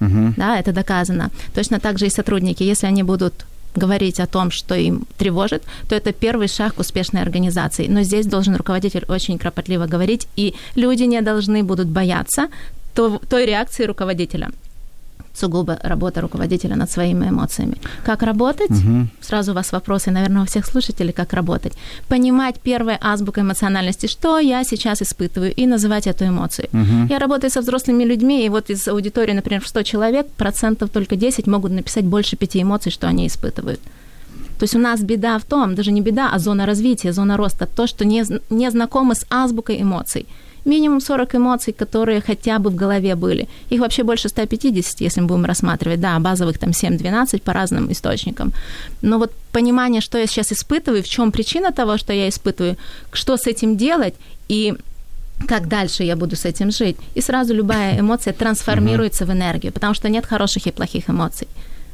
[0.00, 0.34] Угу.
[0.36, 1.30] Да, это доказано.
[1.54, 5.94] Точно так же и сотрудники, если они будут говорить о том, что им тревожит, то
[5.94, 7.86] это первый шаг к успешной организации.
[7.88, 12.48] Но здесь должен руководитель очень кропотливо говорить, и люди не должны будут бояться
[12.94, 14.50] той реакции руководителя
[15.40, 17.74] сугубо работа руководителя над своими эмоциями.
[18.04, 18.70] Как работать?
[18.70, 19.08] Угу.
[19.20, 21.72] Сразу у вас вопросы, наверное, у всех слушателей, как работать.
[22.08, 26.68] Понимать первая азбука эмоциональности, что я сейчас испытываю, и называть эту эмоцию.
[26.72, 27.08] Угу.
[27.10, 31.16] Я работаю со взрослыми людьми, и вот из аудитории, например, в 100 человек, процентов только
[31.16, 33.80] 10 могут написать больше пяти эмоций, что они испытывают.
[34.58, 37.66] То есть у нас беда в том, даже не беда, а зона развития, зона роста,
[37.66, 40.26] то, что не, не знакомы с азбукой эмоций
[40.64, 43.48] минимум 40 эмоций, которые хотя бы в голове были.
[43.70, 46.00] Их вообще больше 150, если мы будем рассматривать.
[46.00, 48.52] Да, базовых там 7-12 по разным источникам.
[49.02, 52.76] Но вот понимание, что я сейчас испытываю, в чем причина того, что я испытываю,
[53.12, 54.14] что с этим делать
[54.48, 54.74] и
[55.48, 56.96] как дальше я буду с этим жить.
[57.14, 61.48] И сразу любая эмоция трансформируется в энергию, потому что нет хороших и плохих эмоций.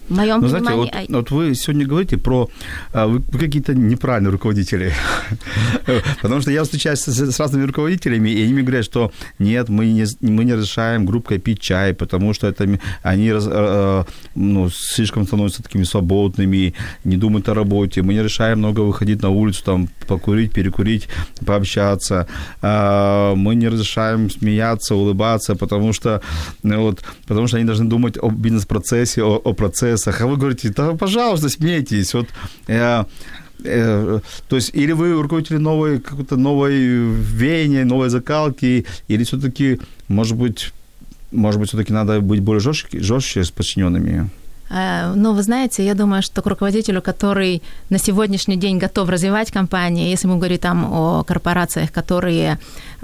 [0.09, 2.49] В моем ну, знаете, вот, вот вы сегодня говорите про...
[2.93, 4.93] А, вы, вы какие-то неправильные руководители.
[6.23, 9.87] Потому что я встречаюсь с, с разными руководителями, и они мне говорят, что нет, мы
[9.87, 12.69] не, мы не разрешаем группкой пить чай, потому что это,
[13.03, 14.05] они раз, э,
[14.37, 18.03] ну, слишком становятся такими свободными, не думают о работе.
[18.03, 21.09] Мы не решаем много выходить на улицу, там, покурить, перекурить,
[21.45, 22.29] пообщаться.
[22.63, 26.21] А, мы не разрешаем смеяться, улыбаться, потому что,
[26.63, 30.37] ну, вот, потому что они должны думать о бизнес-процессе, о, о процессе процессах, а вы
[30.37, 32.15] говорите, да, пожалуйста, смейтесь.
[32.15, 32.29] Вот,
[32.69, 33.05] э,
[33.65, 40.37] э, то есть, или вы руководитель новой, какой-то новой веяния, новой закалки, или все-таки, может
[40.37, 40.73] быть,
[41.33, 44.31] может быть, все-таки надо быть более жестче, жестче с подчиненными?
[44.71, 49.51] Э, ну, вы знаете, я думаю, что к руководителю, который на сегодняшний день готов развивать
[49.51, 52.59] компании, если мы говорим там о корпорациях, которые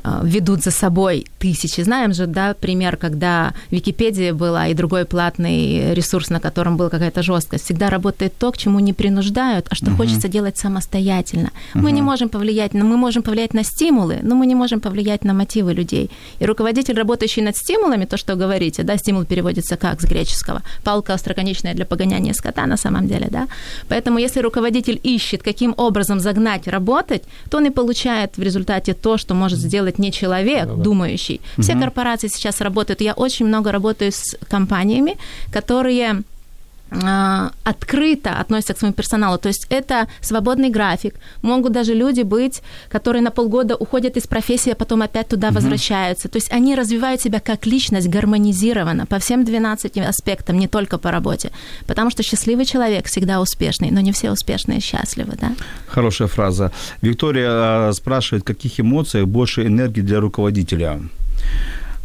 [0.05, 1.83] э, ведут за собой тысячи.
[1.83, 7.23] Знаем же, да, пример, когда Википедия была и другой платный ресурс, на котором была какая-то
[7.23, 7.65] жесткость.
[7.65, 9.97] Всегда работает то, к чему не принуждают, а что uh-huh.
[9.97, 11.51] хочется делать самостоятельно.
[11.75, 11.83] Uh-huh.
[11.83, 15.25] Мы не можем повлиять, но мы можем повлиять на стимулы, но мы не можем повлиять
[15.25, 16.11] на мотивы людей.
[16.41, 21.15] И руководитель, работающий над стимулами, то, что говорите, да, стимул переводится как с греческого, палка
[21.15, 23.47] остроконечная бесконечная для погоняния скота на самом деле, да.
[23.89, 29.19] Поэтому если руководитель ищет, каким образом загнать работать, то он и получает в результате то,
[29.19, 31.41] что может сделать не человек, да, думающий.
[31.59, 31.83] Все угу.
[31.83, 33.03] корпорации сейчас работают.
[33.03, 35.17] Я очень много работаю с компаниями,
[35.53, 36.23] которые
[37.65, 39.39] открыто относятся к своему персоналу.
[39.39, 41.15] То есть это свободный график.
[41.43, 45.57] Могут даже люди быть, которые на полгода уходят из профессии, а потом опять туда угу.
[45.57, 46.29] возвращаются.
[46.29, 51.11] То есть они развивают себя как личность гармонизированно по всем 12 аспектам, не только по
[51.11, 51.51] работе.
[51.87, 55.35] Потому что счастливый человек всегда успешный, но не все успешные счастливы.
[55.41, 55.53] Да?
[55.87, 56.73] Хорошая фраза.
[57.01, 61.01] Виктория а, спрашивает, каких эмоций больше энергии для руководителя?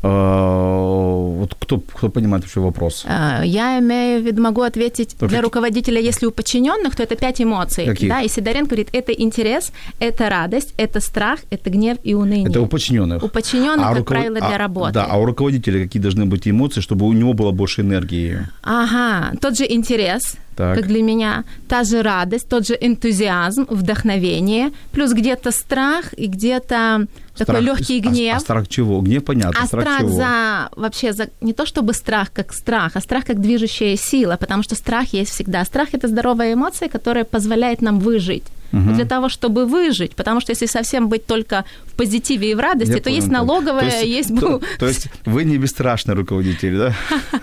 [0.03, 3.03] А, вот кто, кто понимает вообще вопрос?
[3.07, 7.15] А, я имею в виду, могу ответить так для руководителя, если у подчиненных, то это
[7.15, 7.85] пять эмоций.
[7.85, 8.09] Какие?
[8.09, 12.49] Да, и Сидоренко говорит, это интерес, это радость, это страх, это гнев и уныние.
[12.49, 13.23] Это у подчиненных?
[13.23, 14.17] У подчиненных, а как руков...
[14.17, 14.93] правило, для а, работы.
[14.93, 18.47] Да, а у руководителя какие должны быть эмоции, чтобы у него было больше энергии?
[18.61, 20.75] Ага, тот же интерес, так.
[20.75, 27.05] как для меня, та же радость, тот же энтузиазм, вдохновение, плюс где-то страх и где-то
[27.35, 28.33] страх, такой легкий гнев.
[28.33, 29.01] А, а страх чего?
[29.01, 29.59] Гнев понятно.
[29.61, 30.09] А страх, страх чего?
[30.09, 34.63] за вообще за не то чтобы страх как страх, а страх как движущая сила, потому
[34.63, 35.63] что страх есть всегда.
[35.65, 38.93] Страх это здоровая эмоция, которая позволяет нам выжить угу.
[38.93, 40.15] для того, чтобы выжить.
[40.15, 43.27] Потому что если совсем быть только в позитиве и в радости, Я то понял, есть
[43.27, 44.39] налоговая, то есть, есть...
[44.39, 46.93] То, то есть вы не бесстрашный руководитель, да?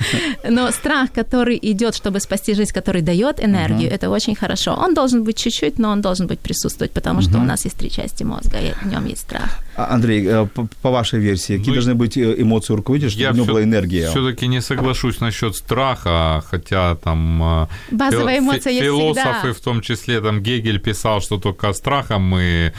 [0.48, 3.94] Но страх, который идет, чтобы спасти жизнь, который дает энергию, угу.
[3.94, 4.74] это очень хорошо.
[4.74, 7.28] Он должен быть чуть-чуть, но он должен быть присутствовать, потому угу.
[7.28, 9.58] что у нас есть три части мозга, и в нем есть страх.
[9.76, 10.46] А, Андрей, э,
[10.82, 13.62] по, вашей версии, какие ну, должны быть э, эмоции у руководителя, чтобы у него была
[13.62, 14.08] энергия?
[14.08, 17.42] Все-таки не соглашусь насчет страха, хотя там...
[17.64, 22.72] Э, Базовая эмоция есть Философы, в том числе там Гегель писал, что только страхом мы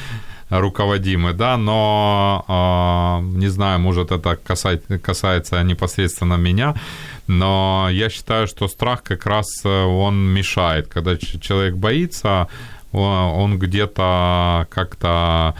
[0.49, 6.75] руководимы, да, но э, не знаю, может это касается, касается непосредственно меня,
[7.27, 12.47] но я считаю, что страх как раз э, он мешает, когда человек боится,
[12.91, 15.55] он где-то как-то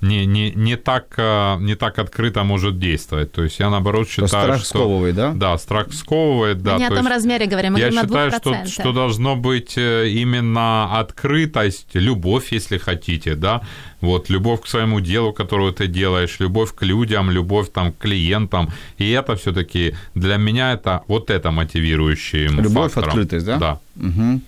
[0.00, 3.32] не, не, не, так, э, не так открыто может действовать.
[3.32, 4.66] То есть я, наоборот, считаю, страх что...
[4.68, 5.32] сковывает, да?
[5.34, 6.74] Да, страх сковывает, да.
[6.74, 8.66] Мы не о том есть размере говорим, мы я говорим считаю, о 2%.
[8.66, 13.60] что, что должно быть э, именно открытость, любовь, если хотите, да,
[14.00, 18.70] вот, любовь к своему делу, которую ты делаешь, любовь к людям, любовь там, к клиентам.
[18.98, 23.08] И это все-таки для меня это вот это мотивирующий Любовь, фактором.
[23.08, 23.56] открытость, да?
[23.58, 23.78] Да.
[23.96, 24.40] Угу.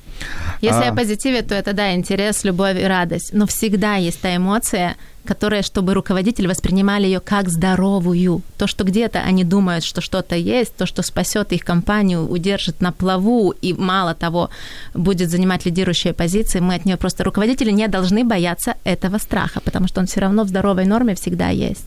[0.63, 3.31] Если А- о позитиве, то это, да, интерес, любовь и радость.
[3.35, 8.43] Но всегда есть та эмоция, которая, чтобы руководители воспринимали ее как здоровую.
[8.59, 12.93] То, что где-то они думают, что что-то есть, то, что спасет их компанию, удержит на
[12.93, 14.51] плаву и, мало того,
[14.95, 17.25] будет занимать лидирующие позиции, мы от нее просто...
[17.25, 21.51] Руководители не должны бояться этого страха, потому что он все равно в здоровой норме всегда
[21.51, 21.85] есть.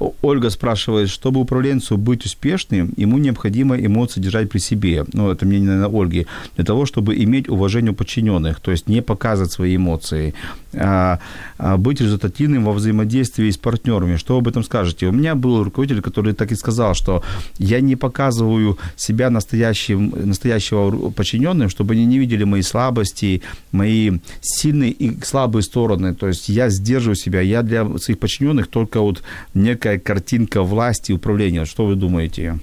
[0.00, 5.04] О- Ольга спрашивает, чтобы управленцу быть успешным, ему необходимо эмоции держать при себе.
[5.12, 6.26] Ну, это мнение, наверное, Ольги.
[6.56, 10.34] Для того, чтобы иметь уважение у подчиненных, то есть не показывать свои эмоции,
[10.74, 11.18] а,
[11.58, 14.16] а быть результативным во взаимодействии с партнерами.
[14.16, 15.06] Что вы об этом скажете?
[15.06, 17.22] У меня был руководитель, который так и сказал, что
[17.58, 23.42] я не показываю себя настоящим, настоящего подчиненным, чтобы они не видели мои слабости,
[23.72, 26.14] мои сильные и слабые стороны.
[26.14, 27.40] То есть я сдерживаю себя.
[27.40, 29.22] Я для своих подчиненных только вот
[29.54, 31.64] некая картинка власти и управления.
[31.64, 32.58] Что вы думаете?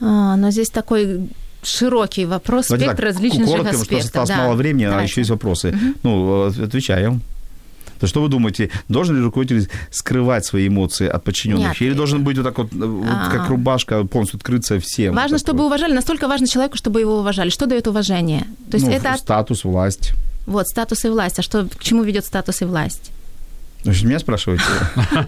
[0.00, 1.28] А, но здесь такой
[1.62, 4.06] широкий вопрос, Давайте спектр так, различных коротко, потому что аспектов.
[4.06, 4.36] осталось да.
[4.36, 5.10] мало времени, а Давайте.
[5.10, 5.78] еще есть вопросы.
[6.02, 7.22] Ну, э, отвечаем.
[8.00, 11.68] То что вы думаете, должен ли руководитель скрывать свои эмоции от подчиненных?
[11.68, 11.82] Нет.
[11.82, 13.30] Или должен быть вот так вот, э, вот А.
[13.30, 15.14] как рубашка, полностью открыться всем?
[15.14, 15.66] Важно, Вот чтобы вот.
[15.66, 17.50] уважали, настолько важно человеку, чтобы его уважали.
[17.50, 18.46] Что дает уважение?
[18.70, 20.12] То есть Ну, это статус, власть.
[20.46, 21.38] вот статус и власть.
[21.38, 23.10] А что к чему ведет статус и власть?
[23.86, 24.64] Значит, меня спрашиваете?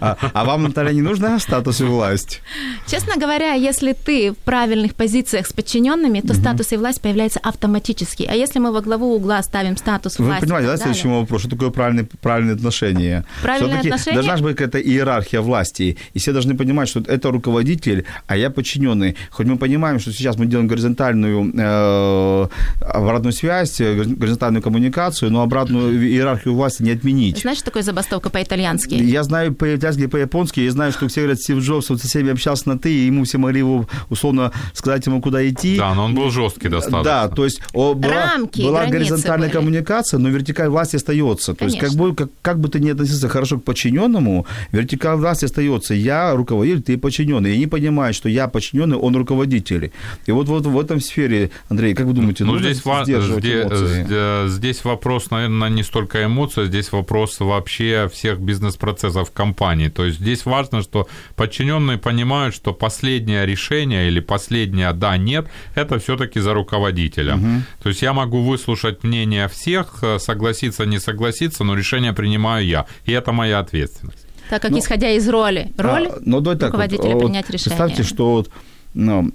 [0.01, 2.41] А, а вам, Наталья, не нужна статус и власть?
[2.87, 8.27] Честно говоря, если ты в правильных позициях с подчиненными, то статус и власть появляется автоматически.
[8.29, 11.51] А если мы во главу угла ставим статус Вы власти, понимаете, да, следующий вопрос, что
[11.51, 13.25] такое правильные, правильные отношения?
[13.41, 14.15] Правильные Всё-таки отношения?
[14.15, 18.49] Должна же быть какая-то иерархия власти, и все должны понимать, что это руководитель, а я
[18.49, 19.15] подчиненный.
[19.31, 22.47] Хоть мы понимаем, что сейчас мы делаем горизонтальную э,
[22.81, 27.39] обратную связь, э, горизонтальную коммуникацию, но обратную иерархию власти не отменить.
[27.39, 28.95] Знаешь, что такое забастовка по-итальянски?
[28.95, 32.31] Я знаю по-итальянски и по-японски, я знаю, что все говорят, Стив Джобс вот со всеми
[32.31, 35.77] общался на «ты», и ему все могли его, условно, сказать ему, куда идти.
[35.77, 37.03] Да, но он был жесткий достаточно.
[37.03, 39.57] Да, то есть о, была, Рамки, была горизонтальная были.
[39.57, 41.53] коммуникация, но вертикаль власти остается.
[41.53, 42.09] То есть как Конечно.
[42.09, 45.93] бы, как, как бы ты ни относился хорошо к подчиненному, вертикаль власти остается.
[45.93, 47.51] Я руководитель, ты подчиненный.
[47.51, 49.91] И они понимают, что я подчиненный, он руководитель.
[50.25, 53.43] И вот, вот в этом сфере, Андрей, как вы думаете, Ну, нужно здесь, ва- сдерживать
[53.43, 54.03] зде- эмоции?
[54.05, 59.89] зде- здесь вопрос, наверное, не столько эмоций, здесь вопрос вообще всех бизнес-процессов компании.
[59.89, 65.99] То есть здесь важно, что подчиненные понимают, что последнее решение или последнее да, нет, это
[65.99, 67.63] все-таки за руководителем.
[67.81, 72.85] То есть я могу выслушать мнение всех, э, согласиться, не согласиться, но решение принимаю я.
[73.05, 74.25] И это моя ответственность.
[74.49, 75.71] Так как исходя из роли.
[75.77, 77.77] Роль А, ну, давай так, вот, руководителя вот принять решение.
[77.77, 78.49] Представьте, что вот,
[78.93, 79.31] ну,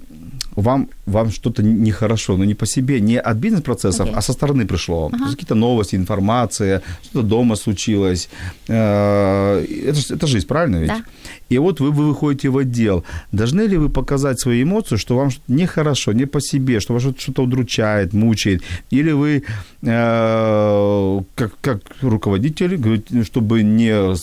[0.55, 4.15] вам, вам что-то нехорошо, но не по себе, не от бизнес-процессов, Окей.
[4.15, 5.11] а со стороны пришло.
[5.13, 8.29] Есть какие-то новости, информация, что-то дома случилось.
[8.67, 10.87] Э, Это, это жизнь, правильно ведь?
[10.87, 11.01] Да.
[11.49, 13.03] И вот вы, вы выходите в отдел.
[13.31, 17.43] Должны ли вы показать свои эмоции, что вам нехорошо, не по себе, что вас что-то-
[17.43, 18.63] удручает, мучает?
[18.93, 19.43] Или вы,
[19.83, 24.15] э, как, как руководитель, говорите, чтобы не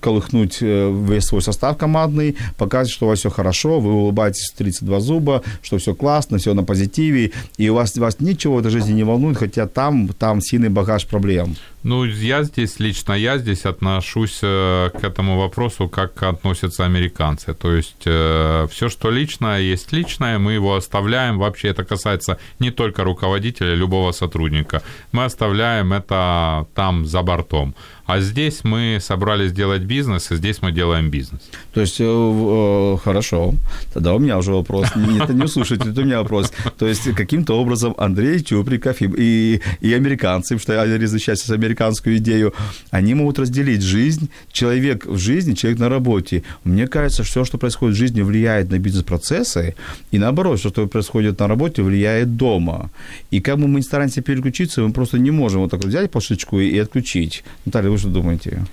[0.00, 4.56] колыхнуть э, весь свой состав командный, показывать, что у вас все хорошо, вы улыбаетесь в
[4.56, 8.70] 32 зуба, что все классно, все на позитиве, и у вас, вас ничего в этой
[8.70, 11.56] жизни не волнует, хотя там, там сильный багаж проблем.
[11.82, 17.54] Ну, я здесь, лично я здесь отношусь э, к этому вопросу, как относятся американцы.
[17.54, 21.38] То есть все, что личное, есть личное, мы его оставляем.
[21.38, 24.82] Вообще это касается не только руководителя, любого сотрудника.
[25.12, 27.74] Мы оставляем это там за бортом.
[28.10, 31.42] А здесь мы собрались делать бизнес, и здесь мы делаем бизнес.
[31.72, 33.54] То есть, э, э, хорошо,
[33.94, 34.96] тогда у меня уже вопрос.
[34.96, 36.52] Не, это не услышать, это у меня вопрос.
[36.76, 41.50] То есть, каким-то образом Андрей Чуприков и, и, и американцы, потому что они изучают сейчас
[41.50, 42.52] американскую идею,
[42.90, 46.42] они могут разделить жизнь, человек в жизни, человек на работе.
[46.64, 49.76] Мне кажется, все, что происходит в жизни, влияет на бизнес-процессы,
[50.10, 52.90] и наоборот, все, что происходит на работе, влияет дома.
[53.30, 56.10] И как бы мы ни стараемся переключиться, мы просто не можем вот так вот взять
[56.10, 56.20] по
[56.60, 57.44] и отключить.
[57.64, 58.64] Наталья, вы что думаете?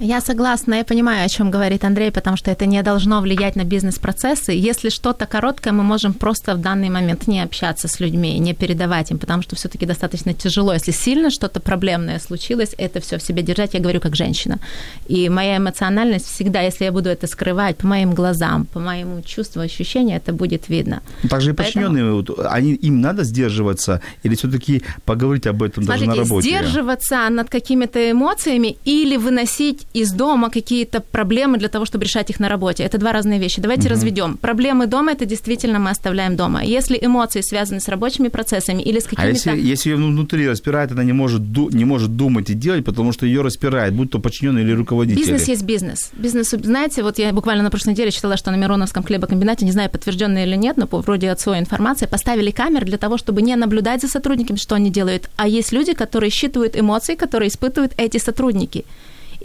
[0.00, 3.64] Я согласна, я понимаю, о чем говорит Андрей, потому что это не должно влиять на
[3.64, 4.52] бизнес-процессы.
[4.52, 9.12] Если что-то короткое, мы можем просто в данный момент не общаться с людьми, не передавать
[9.12, 10.74] им, потому что все-таки достаточно тяжело.
[10.74, 14.58] Если сильно что-то проблемное случилось, это все в себе держать, я говорю как женщина.
[15.06, 19.60] И моя эмоциональность всегда, если я буду это скрывать по моим глазам, по моему чувству,
[19.62, 21.02] ощущению, это будет видно.
[21.30, 26.18] Также и подчиненные, вот, они, им надо сдерживаться или все-таки поговорить об этом Смотрите, даже
[26.18, 26.48] на работе?
[26.48, 32.40] сдерживаться над какими-то эмоциями или выносить из дома какие-то проблемы для того, чтобы решать их
[32.40, 32.82] на работе.
[32.82, 33.60] Это два разные вещи.
[33.60, 33.90] Давайте угу.
[33.90, 34.36] разведем.
[34.36, 36.64] Проблемы дома это действительно мы оставляем дома.
[36.64, 39.50] Если эмоции связаны с рабочими процессами или с какими-то...
[39.50, 43.12] А если, если ее внутри распирает, она не может, не может думать и делать, потому
[43.12, 45.20] что ее распирает, будь то подчиненный или руководитель.
[45.20, 46.10] Бизнес есть бизнес.
[46.14, 49.90] Бизнес, знаете, вот я буквально на прошлой неделе читала, что на Мироновском хлебокомбинате, не знаю,
[49.90, 53.54] подтвержденное или нет, но по вроде от своей информации, поставили камеры для того, чтобы не
[53.54, 58.18] наблюдать за сотрудниками, что они делают, а есть люди, которые считывают эмоции, которые испытывают эти
[58.18, 58.84] сотрудники.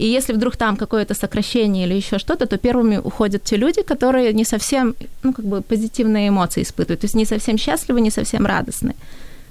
[0.00, 4.32] И если вдруг там какое-то сокращение или еще что-то, то первыми уходят те люди, которые
[4.32, 8.46] не совсем, ну, как бы позитивные эмоции испытывают, то есть не совсем счастливы, не совсем
[8.46, 8.94] радостны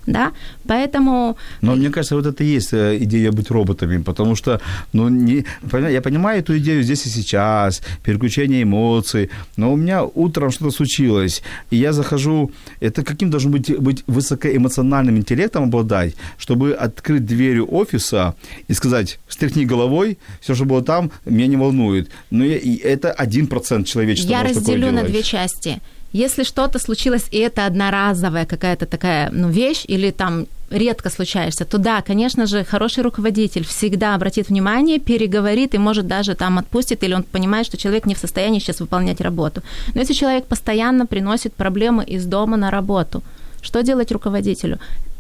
[0.10, 0.32] да,
[0.68, 1.38] поэтому...
[1.62, 4.60] Но мне кажется, вот это и есть э, идея быть роботами, потому что,
[4.94, 10.52] ну, не, я понимаю эту идею здесь и сейчас, переключение эмоций, но у меня утром
[10.52, 17.26] что-то случилось, и я захожу, это каким должен быть, быть высокоэмоциональным интеллектом обладать, чтобы открыть
[17.26, 18.36] дверь офиса
[18.68, 22.10] и сказать, встряхни головой, все, что было там, меня не волнует.
[22.32, 25.80] Но я, и это один процент человечества Я разделю на две части–
[26.14, 31.78] если что-то случилось, и это одноразовая какая-то такая ну, вещь, или там редко случаешься, то
[31.78, 37.14] да, конечно же, хороший руководитель всегда обратит внимание, переговорит и может даже там отпустит, или
[37.14, 39.62] он понимает, что человек не в состоянии сейчас выполнять работу.
[39.94, 43.24] Но если человек постоянно приносит проблемы из дома на работу,
[43.62, 44.80] что делать руководителю?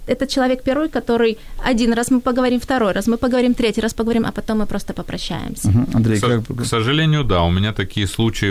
[0.09, 4.25] Это человек первый, который один раз мы поговорим, второй раз мы поговорим, третий раз поговорим,
[4.25, 5.69] а потом мы просто попрощаемся.
[5.69, 5.87] Угу.
[5.93, 6.57] Андрей, к, как...
[6.57, 8.49] к сожалению, да, у меня такие случаи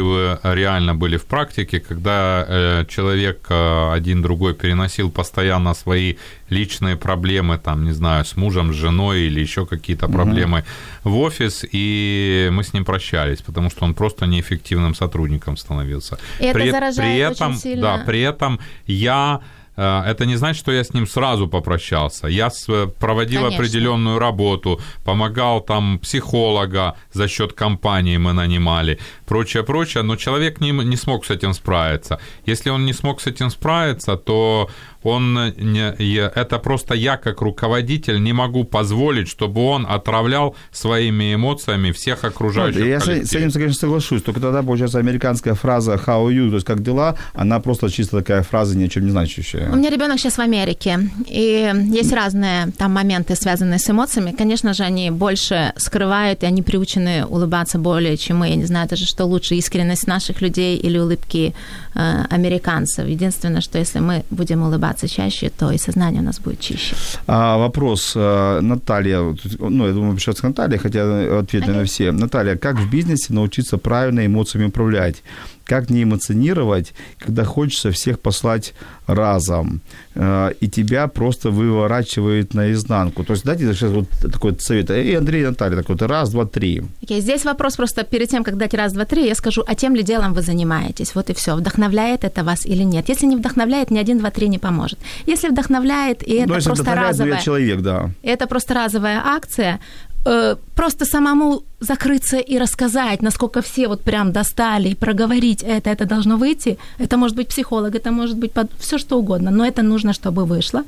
[0.55, 6.15] реально были в практике, когда э, человек э, один другой переносил постоянно свои
[6.51, 10.15] личные проблемы, там, не знаю, с мужем, с женой или еще какие-то угу.
[10.15, 10.65] проблемы
[11.05, 16.19] в офис, и мы с ним прощались, потому что он просто неэффективным сотрудником становился.
[16.41, 17.83] И это при, заражает при этом, очень сильно.
[17.83, 22.27] Да, при этом я Э, это не значит, что я с ним сразу попрощался.
[22.27, 22.51] Я
[22.99, 23.65] проводил Конечно.
[23.65, 28.99] определенную работу, помогал там психолога за счет компании мы нанимали,
[29.29, 32.19] прочее, прочее, но человек не, не смог с этим справиться.
[32.47, 34.69] Если он не смог с этим справиться, то
[35.03, 41.93] он не, это просто я как руководитель не могу позволить, чтобы он отравлял своими эмоциями
[41.93, 42.81] всех окружающих.
[42.81, 44.23] Ну, я с, с этим, конечно, соглашусь.
[44.23, 48.19] Только тогда, получается, американская фраза «how are you», то есть «как дела», она просто чисто
[48.19, 49.71] такая фраза, ни о чем не значащая.
[49.71, 54.35] У меня ребенок сейчас в Америке, и есть разные там моменты, связанные с эмоциями.
[54.37, 58.49] Конечно же, они больше скрывают, и они приучены улыбаться более, чем мы.
[58.49, 61.55] Я не знаю даже, что лучше, искренность наших людей или улыбки
[61.95, 63.07] э, американцев.
[63.07, 66.95] Единственное, что если мы будем улыбаться чаще, то и сознание у нас будет чище.
[67.27, 71.77] А, вопрос, э, Наталья, ну, я думаю, к Наталье, хотя ответы okay.
[71.77, 72.13] на все.
[72.13, 75.23] Наталья, как в бизнесе научиться правильно эмоциями управлять?
[75.69, 78.75] Как не эмоционировать, когда хочется всех послать
[79.07, 79.81] разом,
[80.15, 83.23] э, и тебя просто выворачивает наизнанку.
[83.25, 84.91] То есть дайте сейчас вот такой совет.
[84.91, 86.83] И Андрей, и Наталья, такой вот раз, два, три.
[87.03, 89.95] Okay, здесь вопрос просто перед тем, как дать раз, два, три, я скажу, а тем
[89.95, 91.15] ли делом вы занимаетесь?
[91.15, 91.55] Вот и все.
[91.55, 93.11] Вдохновляет это вас или нет?
[93.11, 94.99] Если не вдохновляет, ни один, два, три не поможет.
[95.27, 97.41] Если вдохновляет, и это ну, просто ну, разовая...
[97.43, 98.11] человек, да.
[98.23, 99.81] Это просто разовая акция,
[100.25, 106.07] э, просто самому закрыться и рассказать, насколько все вот прям достали, и проговорить это, это
[106.07, 106.79] должно выйти.
[106.99, 108.71] Это может быть психолог, это может быть под...
[108.79, 110.83] все что угодно, но это нужно, чтобы вышло.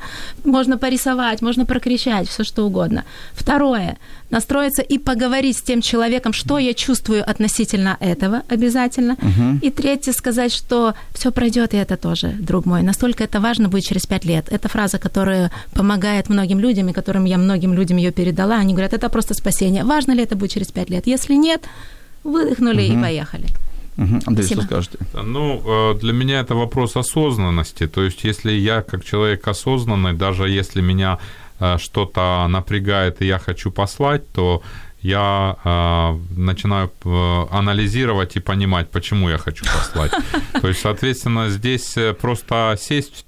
[0.45, 3.05] Можно порисовать, можно прокричать, все что угодно.
[3.35, 3.97] Второе,
[4.31, 9.13] настроиться и поговорить с тем человеком, что я чувствую относительно этого обязательно.
[9.15, 9.59] Угу.
[9.63, 12.83] И третье, сказать, что все пройдет, и это тоже, друг мой.
[12.83, 14.47] Настолько это важно будет через пять лет.
[14.51, 18.57] Это фраза, которая помогает многим людям, и которым я многим людям ее передала.
[18.57, 19.80] Они говорят, это просто спасение.
[19.85, 21.07] Важно ли это будет через пять лет?
[21.07, 21.69] Если нет,
[22.25, 22.99] выдохнули угу.
[22.99, 23.47] и поехали.
[24.01, 24.21] Угу.
[24.27, 24.63] Андрей, Спасибо.
[24.63, 24.99] что скажете?
[25.13, 27.87] Ну, э, для меня это вопрос осознанности.
[27.87, 31.19] То есть, если я как человек осознанный, даже если меня
[31.59, 34.63] э, что-то напрягает и я хочу послать, то
[35.03, 36.91] я э, начинаю
[37.51, 40.13] анализировать и понимать, почему я хочу послать.
[40.61, 43.25] То есть, соответственно, здесь просто сесть.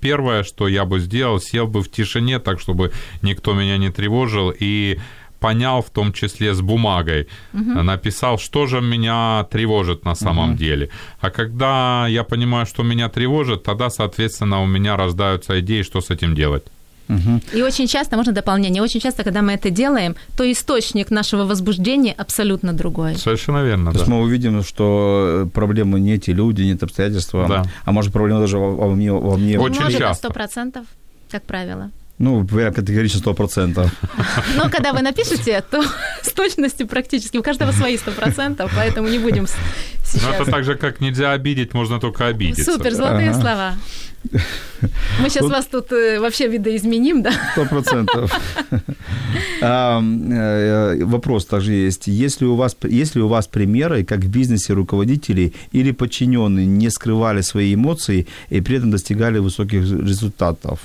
[0.00, 2.92] Первое, что я бы сделал, сел бы в тишине, так чтобы
[3.22, 4.98] никто меня не тревожил, и
[5.40, 7.82] понял, в том числе с бумагой, угу.
[7.82, 10.58] написал, что же меня тревожит на самом угу.
[10.58, 10.88] деле.
[11.20, 16.10] А когда я понимаю, что меня тревожит, тогда, соответственно, у меня рождаются идеи, что с
[16.10, 16.64] этим делать.
[17.52, 22.14] И очень часто, можно дополнение, очень часто, когда мы это делаем, то источник нашего возбуждения
[22.16, 23.16] абсолютно другой.
[23.16, 23.98] Совершенно верно, То да.
[23.98, 27.64] есть мы увидим, что проблемы не те люди, не те обстоятельства, Да.
[27.84, 29.58] а может проблема даже во, во мне, во мне.
[29.58, 30.28] Очень Может, часто.
[30.28, 30.86] сто процентов,
[31.30, 31.90] как правило.
[32.18, 33.88] Ну, я категорично 100%.
[34.56, 35.82] Но когда вы напишете, то
[36.22, 39.54] с точностью практически у каждого свои сто процентов, поэтому не будем с-
[40.14, 40.34] Но сейчас.
[40.40, 42.64] это так же, как нельзя обидеть, можно только обидеться.
[42.72, 43.40] Супер, золотые Ага.
[43.40, 43.74] слова.
[45.20, 45.52] Мы сейчас Вот.
[45.52, 47.32] вас тут э, вообще видоизменим, да?
[47.52, 48.32] Сто процентов.
[49.60, 52.06] А, э, Вопрос также есть.
[52.06, 56.90] Если у вас, есть ли у вас примеры, как в бизнесе руководители или подчиненные не
[56.90, 60.78] скрывали свои эмоции и при этом достигали высоких результатов?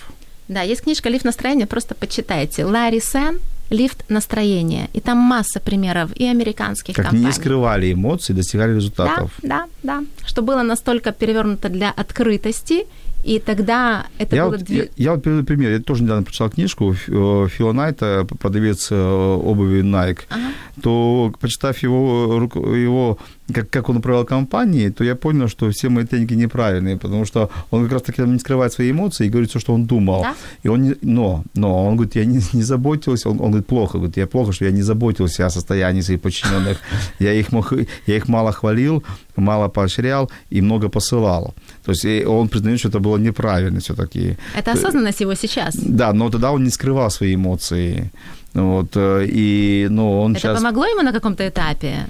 [0.49, 2.65] Да, есть книжка «Лифт настроения», просто почитайте.
[2.65, 3.39] Ларри Сен
[3.69, 4.89] «Лифт настроения».
[4.93, 7.27] И там масса примеров и американских Как компаний.
[7.27, 9.31] не скрывали эмоции, достигали результатов?
[9.43, 10.05] Да, да, да.
[10.25, 12.87] Что было настолько перевернуто для открытости,
[13.23, 14.57] и тогда это я, было...
[14.57, 15.71] вот, я, я вот приведу пример.
[15.71, 20.21] Я тоже недавно прочитал книжку Ф- Фила Найта, продавец э, обуви Nike.
[20.29, 20.41] Ага.
[20.81, 23.19] То, почитав его, его
[23.53, 27.49] как, как он управлял компанией, то я понял, что все мои тренинги неправильные, потому что
[27.71, 30.21] он как раз таки не скрывает свои эмоции и говорит все, что он думал.
[30.21, 30.35] Да?
[30.63, 33.97] И он не, но, но он говорит, я не, не заботился, он, он говорит, плохо,
[33.97, 36.77] говорит, я плохо, что я не заботился о состоянии своих подчиненных.
[37.19, 37.73] Я их, мог,
[38.07, 39.03] я их мало хвалил,
[39.35, 41.53] мало поощрял и много посылал.
[41.85, 44.37] То есть он признает, что это было неправильно все-таки.
[44.55, 45.75] Это осознанность его сейчас.
[45.75, 48.11] Да, но тогда он не скрывал свои эмоции.
[48.53, 50.57] Вот, э, и, ну, он Это сейчас...
[50.57, 52.07] помогло ему на каком-то этапе?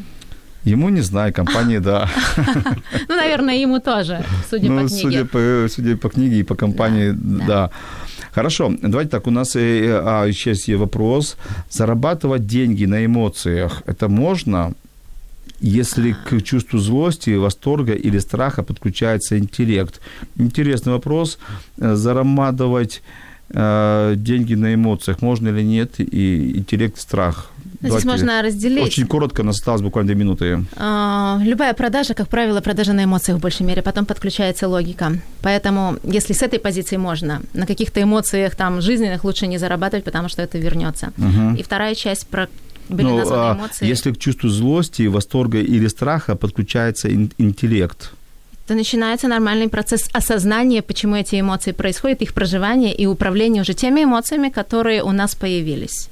[0.66, 2.10] Ему не знаю, компании, да.
[3.08, 5.02] Ну, наверное, ему тоже, судя по Ну, книге.
[5.02, 7.46] судя по, судя по книге и по компании, Да, да.
[7.48, 7.70] да.
[8.32, 11.38] Хорошо, давайте так, у нас э, а, сейчас есть вопрос.
[11.72, 14.74] Зарабатывать деньги на эмоциях, это можно,
[15.62, 20.00] если к чувству злости, восторга или страха подключается интеллект?
[20.38, 21.40] Интересный вопрос.
[21.80, 27.52] Э, Зарабатывать э, деньги на эмоциях можно или нет, и интеллект, страх?
[27.82, 28.84] Ну, Здесь Давайте можно разделить.
[28.86, 30.66] Очень коротко, нас осталось буквально две минуты.
[30.76, 35.14] А, Любая продажа, как правило, продажа на эмоциях в большей мере, потом подключается логика.
[35.42, 40.28] Поэтому, если с этой позиции можно, на каких-то эмоциях там жизненных лучше не зарабатывать, потому
[40.28, 41.14] что это вернется.
[41.58, 42.48] И вторая часть про
[42.90, 43.86] были Ну, названы а эмоции.
[43.88, 48.12] если к чувству злости, восторга или страха подключается ин- интеллект,
[48.70, 54.04] то начинается нормальный процесс осознания, почему эти эмоции происходят, их проживания и управления уже теми
[54.04, 56.10] эмоциями, которые у нас появились.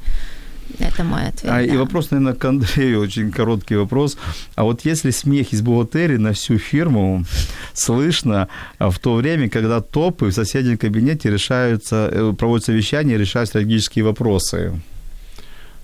[0.79, 1.51] Это мой ответ.
[1.51, 1.61] А, да.
[1.61, 4.17] И вопрос, наверное, к Андрею, очень короткий вопрос.
[4.55, 7.25] А вот если смех из бухгалтерии на всю фирму
[7.73, 8.47] слышно
[8.79, 13.49] а, в то время, когда топы в соседнем кабинете решаются, э, проводят совещания и решают
[13.49, 14.73] стратегические вопросы?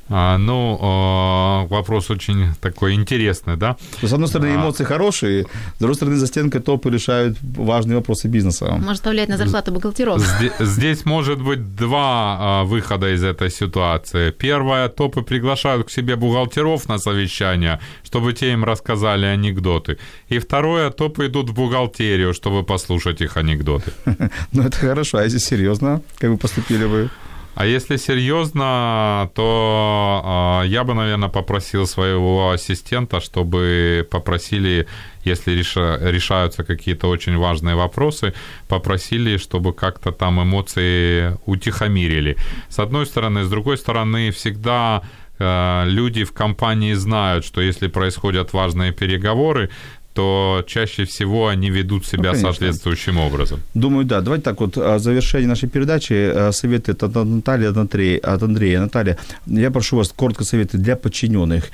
[0.10, 3.78] А, ну, а, вопрос очень такой интересный, да?
[4.02, 4.56] С одной стороны, А.
[4.56, 5.46] эмоции хорошие,
[5.76, 8.66] с другой стороны, за стенкой топы решают важные вопросы бизнеса.
[8.80, 10.20] Может повлиять на зарплату бухгалтеров.
[10.20, 14.32] Зде- Здесь может быть два выхода из этой ситуации.
[14.32, 19.98] Первое, топы приглашают к себе бухгалтеров на совещание, чтобы те им рассказали анекдоты.
[20.28, 23.92] И второе, топы идут в бухгалтерию, чтобы послушать их анекдоты.
[24.52, 27.10] Ну, это хорошо, а если серьезно, как вы поступили бы?
[27.56, 34.88] А если серьезно, то а, я бы, наверное, попросил своего ассистента, чтобы попросили,
[35.24, 38.34] если реша- решаются какие-то очень важные вопросы,
[38.68, 42.38] попросили, чтобы как-то там эмоции утихомирили.
[42.70, 45.04] С одной стороны, с другой стороны, всегда
[45.38, 49.70] э, люди в компании знают, что если происходят важные переговоры,
[50.14, 52.52] то чаще всего они ведут себя конечно.
[52.52, 53.62] соответствующим образом.
[53.74, 54.22] Думаю, да.
[54.22, 58.20] Давайте так вот, в завершении нашей передачи а, советы от Натальи, от Андрея.
[58.20, 58.80] От Андрея.
[58.80, 61.70] Наталья, я прошу вас коротко советы для подчиненных.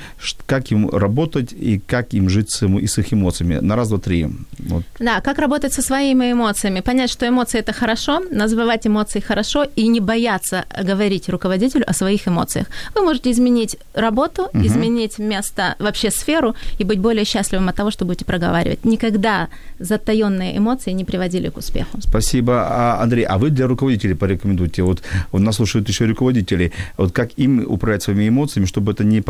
[0.45, 3.55] Как им работать и как им жить с, и с их эмоциями?
[3.55, 4.27] На раз, два, три.
[4.59, 4.83] Вот.
[4.99, 6.79] Да, как работать со своими эмоциями?
[6.79, 12.27] Понять, что эмоции это хорошо, называть эмоции хорошо и не бояться говорить руководителю о своих
[12.27, 12.67] эмоциях.
[12.95, 18.05] Вы можете изменить работу, изменить место, вообще сферу и быть более счастливым от того, что
[18.05, 18.85] будете проговаривать.
[18.85, 19.47] Никогда
[19.79, 21.97] затаенные эмоции не приводили к успеху.
[21.99, 22.53] Спасибо.
[22.53, 24.83] А, Андрей, а вы для руководителей порекомендуйте?
[24.83, 25.01] Вот
[25.31, 26.71] у нас слушают еще руководители.
[26.97, 29.21] Вот как им управлять своими эмоциями, чтобы это не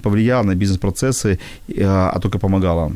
[0.00, 1.38] повлияло на бизнес-процессы,
[1.78, 2.92] а а только помогало?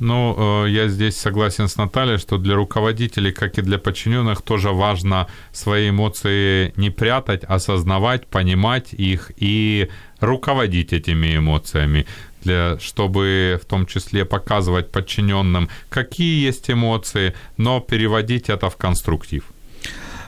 [0.00, 4.70] Ну, э, я здесь согласен с Натальей, что для руководителей, как и для подчиненных, тоже
[4.70, 9.88] важно свои эмоции не прятать, осознавать, понимать их и
[10.20, 12.06] руководить этими эмоциями,
[12.42, 19.44] для, чтобы в том числе показывать подчиненным, какие есть эмоции, но переводить это в конструктив.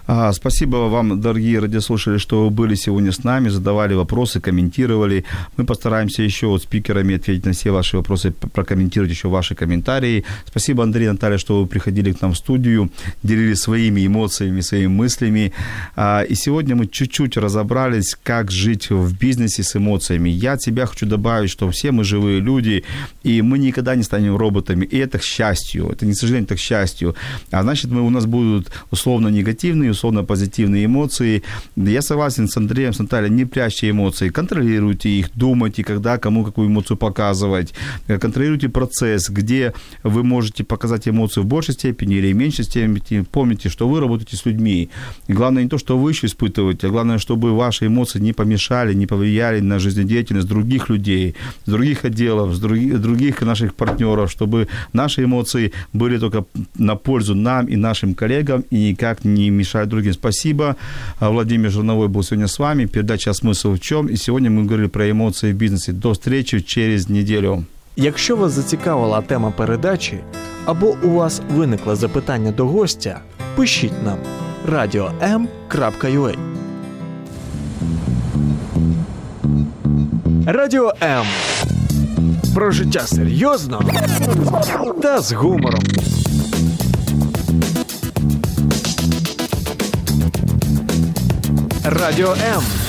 [0.06, 5.24] А, спасибо вам, дорогие радиослушатели, что вы были сегодня с нами, задавали вопросы, комментировали.
[5.56, 10.24] Мы постараемся еще вот спикерами ответить на все ваши вопросы, прокомментировать еще ваши комментарии.
[10.44, 12.90] Спасибо, Андрей и Наталья, что вы приходили к нам в студию,
[13.22, 15.54] делились своими эмоциями, своими мыслями.
[15.96, 20.28] А, и сегодня мы чуть-чуть разобрались, как жить в бизнесе с эмоциями.
[20.28, 22.84] Я от себя хочу добавить, что все мы живые люди,
[23.22, 24.84] и мы никогда не станем роботами.
[24.84, 25.88] И это к счастью.
[25.88, 27.14] Это не к сожалению, это к счастью.
[27.50, 31.42] А значит, мы, у нас будут условно негативные, условно позитивные эмоции.
[31.76, 36.68] Я согласен с Андреем, с Натальей, не прячьте эмоции, контролируйте их, думайте, когда кому какую
[36.68, 37.74] эмоцию показывать,
[38.06, 39.72] контролируйте процесс, где
[40.02, 43.24] вы можете показать эмоцию в большей степени или в меньшей степени.
[43.30, 44.88] Помните, что вы работаете с людьми.
[45.28, 48.94] И главное не то, что вы еще испытываете, а главное, чтобы ваши эмоции не помешали,
[48.94, 51.34] не повлияли на жизнедеятельность других людей,
[51.66, 56.44] с других отделов, с других, других наших партнеров, чтобы наши эмоции были только
[56.78, 59.50] на пользу нам и нашим коллегам и никак не
[59.83, 60.13] мешают другим.
[60.13, 60.75] Спасибо.
[61.19, 62.85] А, Владимир Жирновой был сегодня с вами.
[62.85, 65.91] Передача «Смысл в чем?» И сегодня мы говорили про эмоции в бизнесе.
[65.91, 67.63] До встречи через неделю.
[67.95, 70.17] Якщо вас зацікавила тема передачі
[70.65, 73.19] або у вас виникло запитання до гостя,
[73.55, 74.17] пишіть нам
[74.71, 76.35] radio.m.ua
[80.45, 81.25] Радіо М.
[82.55, 83.81] Про життя серйозно
[85.01, 85.83] та з гумором.
[92.00, 92.83] Радіо М.